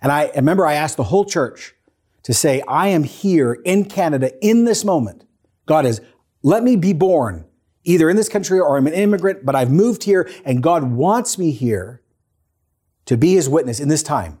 And 0.00 0.10
I 0.10 0.30
remember 0.34 0.66
I 0.66 0.74
asked 0.74 0.96
the 0.96 1.04
whole 1.04 1.26
church 1.26 1.74
to 2.22 2.32
say, 2.32 2.62
I 2.66 2.88
am 2.88 3.04
here 3.04 3.58
in 3.64 3.84
Canada 3.84 4.32
in 4.44 4.64
this 4.64 4.82
moment. 4.82 5.24
God 5.66 5.84
is, 5.84 6.00
let 6.42 6.62
me 6.62 6.76
be 6.76 6.94
born 6.94 7.44
either 7.84 8.08
in 8.08 8.16
this 8.16 8.28
country 8.30 8.60
or 8.60 8.78
I'm 8.78 8.86
an 8.86 8.94
immigrant, 8.94 9.44
but 9.44 9.54
I've 9.54 9.70
moved 9.70 10.04
here 10.04 10.30
and 10.44 10.62
God 10.62 10.84
wants 10.84 11.38
me 11.38 11.50
here 11.50 12.02
to 13.08 13.16
be 13.16 13.32
his 13.32 13.48
witness 13.48 13.80
in 13.80 13.88
this 13.88 14.02
time. 14.02 14.38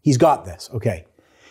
He's 0.00 0.18
got 0.18 0.44
this. 0.44 0.70
Okay. 0.72 1.04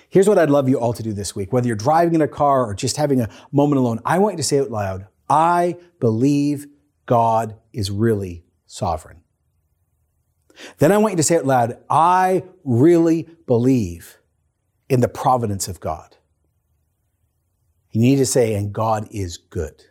Here's 0.10 0.30
what 0.30 0.40
I'd 0.40 0.50
love 0.50 0.70
you 0.70 0.80
all 0.80 0.94
to 0.94 1.04
do 1.04 1.12
this 1.12 1.36
week. 1.36 1.52
Whether 1.52 1.68
you're 1.68 1.76
driving 1.76 2.16
in 2.16 2.22
a 2.22 2.28
car 2.28 2.66
or 2.66 2.74
just 2.74 2.96
having 2.96 3.20
a 3.20 3.30
moment 3.52 3.80
alone, 3.80 4.00
I 4.06 4.20
want 4.20 4.36
you 4.36 4.38
to 4.38 4.44
say 4.44 4.60
out 4.60 4.72
loud, 4.72 5.08
I 5.30 5.76
believe 6.00 6.68
God 7.06 7.58
is 7.74 7.92
really 7.92 8.46
sovereign. 8.66 9.24
Then 10.78 10.94
I 10.94 11.00
want 11.00 11.14
you 11.14 11.18
to 11.18 11.24
say 11.24 11.36
out 11.36 11.46
loud, 11.46 11.78
I 11.90 12.44
really 12.64 13.28
believe 13.46 14.20
in 14.88 15.02
the 15.02 15.10
providence 15.10 15.68
of 15.68 15.82
God. 15.82 16.16
You 17.92 18.00
need 18.00 18.18
to 18.18 18.26
say, 18.26 18.54
and 18.54 18.72
God 18.72 19.10
is 19.12 19.36
good. 19.36 19.84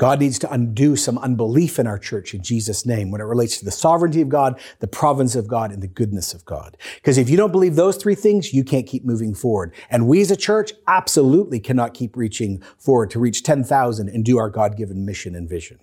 God 0.00 0.18
needs 0.18 0.38
to 0.38 0.50
undo 0.50 0.96
some 0.96 1.18
unbelief 1.18 1.78
in 1.78 1.86
our 1.86 1.98
church 1.98 2.32
in 2.32 2.42
Jesus' 2.42 2.86
name 2.86 3.10
when 3.10 3.20
it 3.20 3.24
relates 3.24 3.58
to 3.58 3.66
the 3.66 3.70
sovereignty 3.70 4.22
of 4.22 4.30
God, 4.30 4.58
the 4.78 4.86
providence 4.86 5.36
of 5.36 5.46
God, 5.46 5.70
and 5.70 5.82
the 5.82 5.88
goodness 5.88 6.32
of 6.32 6.42
God. 6.46 6.78
Because 6.94 7.18
if 7.18 7.28
you 7.28 7.36
don't 7.36 7.52
believe 7.52 7.76
those 7.76 7.98
three 7.98 8.14
things, 8.14 8.54
you 8.54 8.64
can't 8.64 8.86
keep 8.86 9.04
moving 9.04 9.34
forward. 9.34 9.74
And 9.90 10.08
we 10.08 10.22
as 10.22 10.30
a 10.30 10.36
church 10.36 10.72
absolutely 10.86 11.60
cannot 11.60 11.92
keep 11.92 12.16
reaching 12.16 12.62
forward 12.78 13.10
to 13.10 13.18
reach 13.18 13.42
10,000 13.42 14.08
and 14.08 14.24
do 14.24 14.38
our 14.38 14.48
God-given 14.48 15.04
mission 15.04 15.34
and 15.34 15.46
vision. 15.46 15.80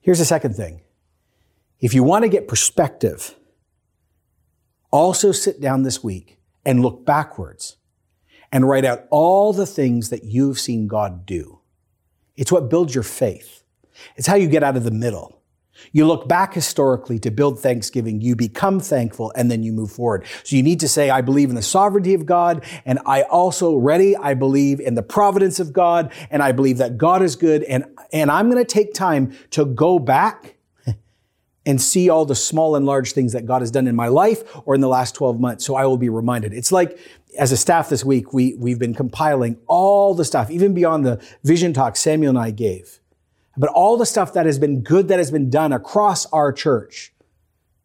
Here's 0.00 0.20
the 0.20 0.24
second 0.24 0.54
thing. 0.54 0.82
If 1.80 1.94
you 1.94 2.04
want 2.04 2.22
to 2.22 2.28
get 2.28 2.46
perspective, 2.46 3.34
also 4.92 5.32
sit 5.32 5.60
down 5.60 5.82
this 5.82 6.04
week 6.04 6.38
and 6.64 6.80
look 6.80 7.04
backwards 7.04 7.78
and 8.52 8.68
write 8.68 8.84
out 8.84 9.08
all 9.10 9.52
the 9.52 9.66
things 9.66 10.10
that 10.10 10.22
you've 10.22 10.60
seen 10.60 10.86
God 10.86 11.26
do. 11.26 11.58
It's 12.36 12.50
what 12.50 12.68
builds 12.68 12.94
your 12.94 13.04
faith. 13.04 13.62
It's 14.16 14.26
how 14.26 14.34
you 14.34 14.48
get 14.48 14.62
out 14.62 14.76
of 14.76 14.84
the 14.84 14.90
middle. 14.90 15.40
You 15.92 16.06
look 16.06 16.28
back 16.28 16.54
historically 16.54 17.18
to 17.20 17.30
build 17.30 17.58
thanksgiving. 17.58 18.20
You 18.20 18.36
become 18.36 18.80
thankful 18.80 19.32
and 19.36 19.50
then 19.50 19.62
you 19.62 19.72
move 19.72 19.90
forward. 19.90 20.24
So 20.44 20.56
you 20.56 20.62
need 20.62 20.80
to 20.80 20.88
say, 20.88 21.10
I 21.10 21.20
believe 21.20 21.50
in 21.50 21.56
the 21.56 21.62
sovereignty 21.62 22.14
of 22.14 22.26
God. 22.26 22.64
And 22.84 23.00
I 23.06 23.22
also 23.22 23.76
ready. 23.76 24.16
I 24.16 24.34
believe 24.34 24.80
in 24.80 24.94
the 24.94 25.02
providence 25.02 25.60
of 25.60 25.72
God. 25.72 26.12
And 26.30 26.42
I 26.42 26.52
believe 26.52 26.78
that 26.78 26.96
God 26.96 27.22
is 27.22 27.36
good. 27.36 27.64
And, 27.64 27.84
and 28.12 28.30
I'm 28.30 28.50
going 28.50 28.64
to 28.64 28.72
take 28.72 28.94
time 28.94 29.36
to 29.50 29.64
go 29.64 29.98
back 29.98 30.56
and 31.66 31.80
see 31.80 32.08
all 32.08 32.24
the 32.24 32.36
small 32.36 32.76
and 32.76 32.86
large 32.86 33.12
things 33.12 33.32
that 33.32 33.46
God 33.46 33.62
has 33.62 33.70
done 33.70 33.88
in 33.88 33.96
my 33.96 34.08
life 34.08 34.42
or 34.64 34.74
in 34.74 34.80
the 34.80 34.88
last 34.88 35.14
12 35.14 35.40
months. 35.40 35.64
So 35.64 35.74
I 35.74 35.86
will 35.86 35.98
be 35.98 36.08
reminded. 36.08 36.52
It's 36.52 36.72
like, 36.72 36.98
as 37.38 37.52
a 37.52 37.56
staff 37.56 37.88
this 37.88 38.04
week, 38.04 38.32
we, 38.32 38.54
we've 38.54 38.78
been 38.78 38.94
compiling 38.94 39.58
all 39.66 40.14
the 40.14 40.24
stuff, 40.24 40.50
even 40.50 40.74
beyond 40.74 41.04
the 41.04 41.24
vision 41.42 41.72
talk 41.72 41.96
Samuel 41.96 42.30
and 42.30 42.38
I 42.38 42.50
gave, 42.50 43.00
but 43.56 43.70
all 43.70 43.96
the 43.96 44.06
stuff 44.06 44.32
that 44.34 44.46
has 44.46 44.58
been 44.58 44.82
good 44.82 45.08
that 45.08 45.18
has 45.18 45.30
been 45.30 45.50
done 45.50 45.72
across 45.72 46.26
our 46.26 46.52
church 46.52 47.12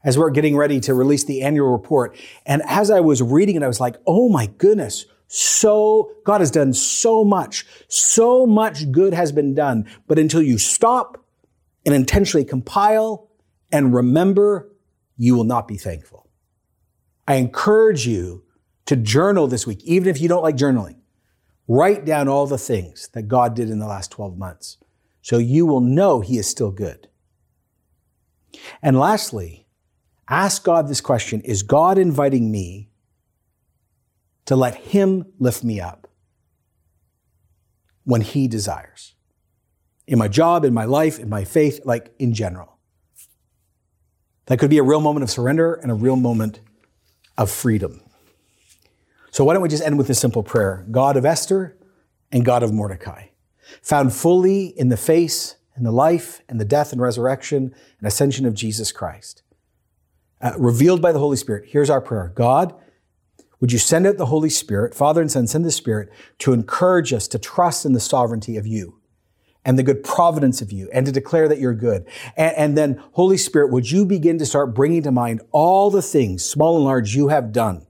as 0.03 0.17
we're 0.17 0.29
getting 0.29 0.55
ready 0.55 0.79
to 0.79 0.93
release 0.93 1.25
the 1.25 1.41
annual 1.41 1.71
report. 1.71 2.15
And 2.45 2.61
as 2.65 2.89
I 2.89 3.01
was 3.01 3.21
reading 3.21 3.55
it, 3.55 3.63
I 3.63 3.67
was 3.67 3.79
like, 3.79 3.97
oh 4.07 4.29
my 4.29 4.47
goodness, 4.57 5.05
so 5.27 6.11
God 6.25 6.41
has 6.41 6.51
done 6.51 6.73
so 6.73 7.23
much. 7.23 7.65
So 7.87 8.45
much 8.45 8.91
good 8.91 9.13
has 9.13 9.31
been 9.31 9.53
done. 9.53 9.87
But 10.07 10.17
until 10.17 10.41
you 10.41 10.57
stop 10.57 11.23
and 11.85 11.93
intentionally 11.93 12.45
compile 12.45 13.29
and 13.71 13.93
remember, 13.93 14.71
you 15.17 15.35
will 15.35 15.43
not 15.43 15.67
be 15.67 15.77
thankful. 15.77 16.27
I 17.27 17.35
encourage 17.35 18.07
you 18.07 18.43
to 18.89 18.95
journal 18.95 19.45
this 19.45 19.67
week, 19.67 19.83
even 19.83 20.09
if 20.09 20.19
you 20.19 20.27
don't 20.27 20.41
like 20.41 20.55
journaling. 20.55 20.95
Write 21.67 22.05
down 22.05 22.27
all 22.27 22.47
the 22.47 22.57
things 22.57 23.07
that 23.13 23.27
God 23.27 23.53
did 23.53 23.69
in 23.69 23.77
the 23.77 23.85
last 23.85 24.09
12 24.09 24.35
months 24.35 24.77
so 25.21 25.37
you 25.37 25.67
will 25.67 25.79
know 25.79 26.21
He 26.21 26.39
is 26.39 26.49
still 26.49 26.71
good. 26.71 27.07
And 28.81 28.97
lastly, 28.97 29.67
ask 30.27 30.63
God 30.63 30.87
this 30.87 31.01
question 31.01 31.41
Is 31.41 31.61
God 31.61 31.99
inviting 31.99 32.49
me 32.49 32.89
to 34.45 34.55
let 34.55 34.73
Him 34.73 35.33
lift 35.37 35.63
me 35.63 35.79
up 35.79 36.07
when 38.05 38.21
He 38.21 38.47
desires? 38.47 39.13
In 40.07 40.17
my 40.17 40.29
job, 40.29 40.65
in 40.65 40.73
my 40.73 40.85
life, 40.85 41.19
in 41.19 41.29
my 41.29 41.43
faith, 41.43 41.81
like 41.85 42.11
in 42.17 42.33
general. 42.33 42.79
That 44.47 44.57
could 44.57 44.71
be 44.71 44.79
a 44.79 44.83
real 44.83 44.99
moment 44.99 45.25
of 45.25 45.29
surrender 45.29 45.75
and 45.75 45.91
a 45.91 45.93
real 45.95 46.15
moment 46.15 46.61
of 47.37 47.51
freedom. 47.51 48.01
So 49.31 49.43
why 49.43 49.53
don't 49.53 49.61
we 49.61 49.69
just 49.69 49.83
end 49.83 49.97
with 49.97 50.09
a 50.09 50.15
simple 50.15 50.43
prayer? 50.43 50.85
God 50.91 51.17
of 51.17 51.25
Esther 51.25 51.77
and 52.31 52.45
God 52.45 52.63
of 52.63 52.73
Mordecai, 52.73 53.27
found 53.81 54.13
fully 54.13 54.67
in 54.77 54.89
the 54.89 54.97
face 54.97 55.55
and 55.75 55.85
the 55.85 55.91
life 55.91 56.41
and 56.49 56.59
the 56.59 56.65
death 56.65 56.91
and 56.91 57.01
resurrection 57.01 57.73
and 57.99 58.07
ascension 58.07 58.45
of 58.45 58.53
Jesus 58.53 58.91
Christ. 58.91 59.43
Uh, 60.41 60.53
revealed 60.57 61.01
by 61.01 61.11
the 61.11 61.19
Holy 61.19 61.37
Spirit. 61.37 61.65
Here's 61.67 61.89
our 61.89 62.01
prayer. 62.01 62.31
God, 62.33 62.73
would 63.59 63.71
you 63.71 63.77
send 63.77 64.07
out 64.07 64.17
the 64.17 64.27
Holy 64.27 64.49
Spirit, 64.49 64.95
Father 64.95 65.21
and 65.21 65.29
Son, 65.29 65.47
send 65.47 65.65
the 65.65 65.71
Spirit 65.71 66.09
to 66.39 66.53
encourage 66.53 67.11
us 67.11 67.27
to 67.27 67.39
trust 67.39 67.85
in 67.85 67.93
the 67.93 67.99
sovereignty 67.99 68.55
of 68.55 68.65
you 68.65 68.99
and 69.65 69.77
the 69.77 69.83
good 69.83 70.03
providence 70.03 70.61
of 70.61 70.71
you 70.71 70.89
and 70.93 71.05
to 71.05 71.11
declare 71.11 71.49
that 71.49 71.59
you're 71.59 71.73
good. 71.73 72.05
And, 72.37 72.55
and, 72.55 72.77
then, 72.77 73.03
Holy 73.11 73.35
Spirit, 73.35 73.71
would 73.71 73.91
you 73.91 74.05
begin 74.05 74.37
to 74.39 74.45
start 74.45 74.73
bringing 74.73 75.03
to 75.03 75.11
mind 75.11 75.41
all 75.51 75.91
the 75.91 76.01
things, 76.01 76.45
small 76.45 76.77
and 76.77 76.85
large, 76.85 77.15
you 77.15 77.27
have 77.27 77.51
done 77.51 77.85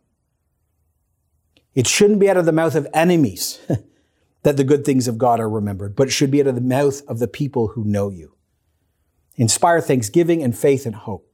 it 1.80 1.88
shouldn't 1.88 2.20
be 2.20 2.30
out 2.30 2.36
of 2.36 2.46
the 2.46 2.52
mouth 2.52 2.76
of 2.76 2.86
enemies 2.94 3.58
that 4.44 4.58
the 4.58 4.66
good 4.66 4.84
things 4.84 5.08
of 5.08 5.18
God 5.18 5.40
are 5.40 5.50
remembered, 5.50 5.96
but 5.96 6.10
it 6.10 6.12
should 6.12 6.30
be 6.30 6.42
out 6.42 6.48
of 6.48 6.56
the 6.56 6.60
mouth 6.60 7.02
of 7.08 7.20
the 7.20 7.28
people 7.28 7.70
who 7.70 7.86
know 7.86 8.10
you. 8.10 8.36
Inspire 9.38 9.80
thanksgiving 9.80 10.44
and 10.44 10.58
faith 10.58 10.86
and 10.86 10.94
hope. 10.94 11.26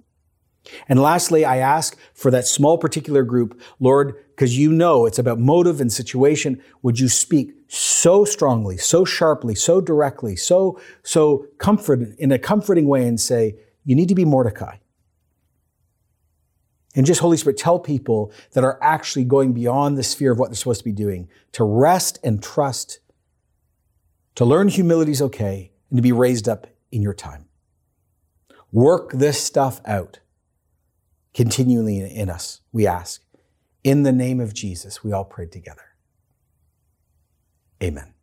And 0.87 1.01
lastly, 1.01 1.45
I 1.45 1.57
ask 1.57 1.97
for 2.13 2.29
that 2.29 2.45
small 2.45 2.77
particular 2.77 3.23
group, 3.23 3.59
Lord, 3.79 4.23
because 4.35 4.55
you 4.55 4.71
know 4.71 5.07
it's 5.07 5.17
about 5.17 5.39
motive 5.39 5.81
and 5.81 5.91
situation. 5.91 6.61
Would 6.83 6.99
you 6.99 7.09
speak 7.09 7.53
so 7.67 8.23
strongly, 8.23 8.77
so 8.77 9.03
sharply, 9.03 9.55
so 9.55 9.81
directly, 9.81 10.35
so, 10.35 10.79
so 11.01 11.47
comfort 11.57 12.01
in 12.19 12.31
a 12.31 12.37
comforting 12.37 12.87
way 12.87 13.07
and 13.07 13.19
say, 13.19 13.55
you 13.83 13.95
need 13.95 14.09
to 14.09 14.15
be 14.15 14.25
Mordecai. 14.25 14.75
And 16.95 17.05
just 17.05 17.19
Holy 17.19 17.37
Spirit, 17.37 17.57
tell 17.57 17.77
people 17.77 18.31
that 18.53 18.63
are 18.63 18.79
actually 18.81 19.25
going 19.25 19.53
beyond 19.53 19.97
the 19.97 20.03
sphere 20.03 20.31
of 20.31 20.39
what 20.39 20.49
they're 20.49 20.55
supposed 20.55 20.79
to 20.79 20.85
be 20.85 20.93
doing 20.93 21.27
to 21.51 21.63
rest 21.63 22.17
and 22.23 22.41
trust, 22.41 22.99
to 24.35 24.45
learn 24.45 24.69
humility 24.69 25.11
is 25.11 25.21
okay, 25.21 25.71
and 25.89 25.97
to 25.97 26.01
be 26.01 26.11
raised 26.11 26.47
up 26.47 26.67
in 26.91 27.01
your 27.01 27.13
time. 27.13 27.45
Work 28.71 29.11
this 29.11 29.41
stuff 29.41 29.81
out 29.85 30.19
continually 31.33 31.99
in 31.99 32.29
us, 32.29 32.61
we 32.71 32.87
ask. 32.87 33.21
In 33.83 34.03
the 34.03 34.11
name 34.11 34.39
of 34.39 34.53
Jesus, 34.53 35.03
we 35.03 35.11
all 35.11 35.25
pray 35.25 35.45
together. 35.45 35.83
Amen. 37.83 38.13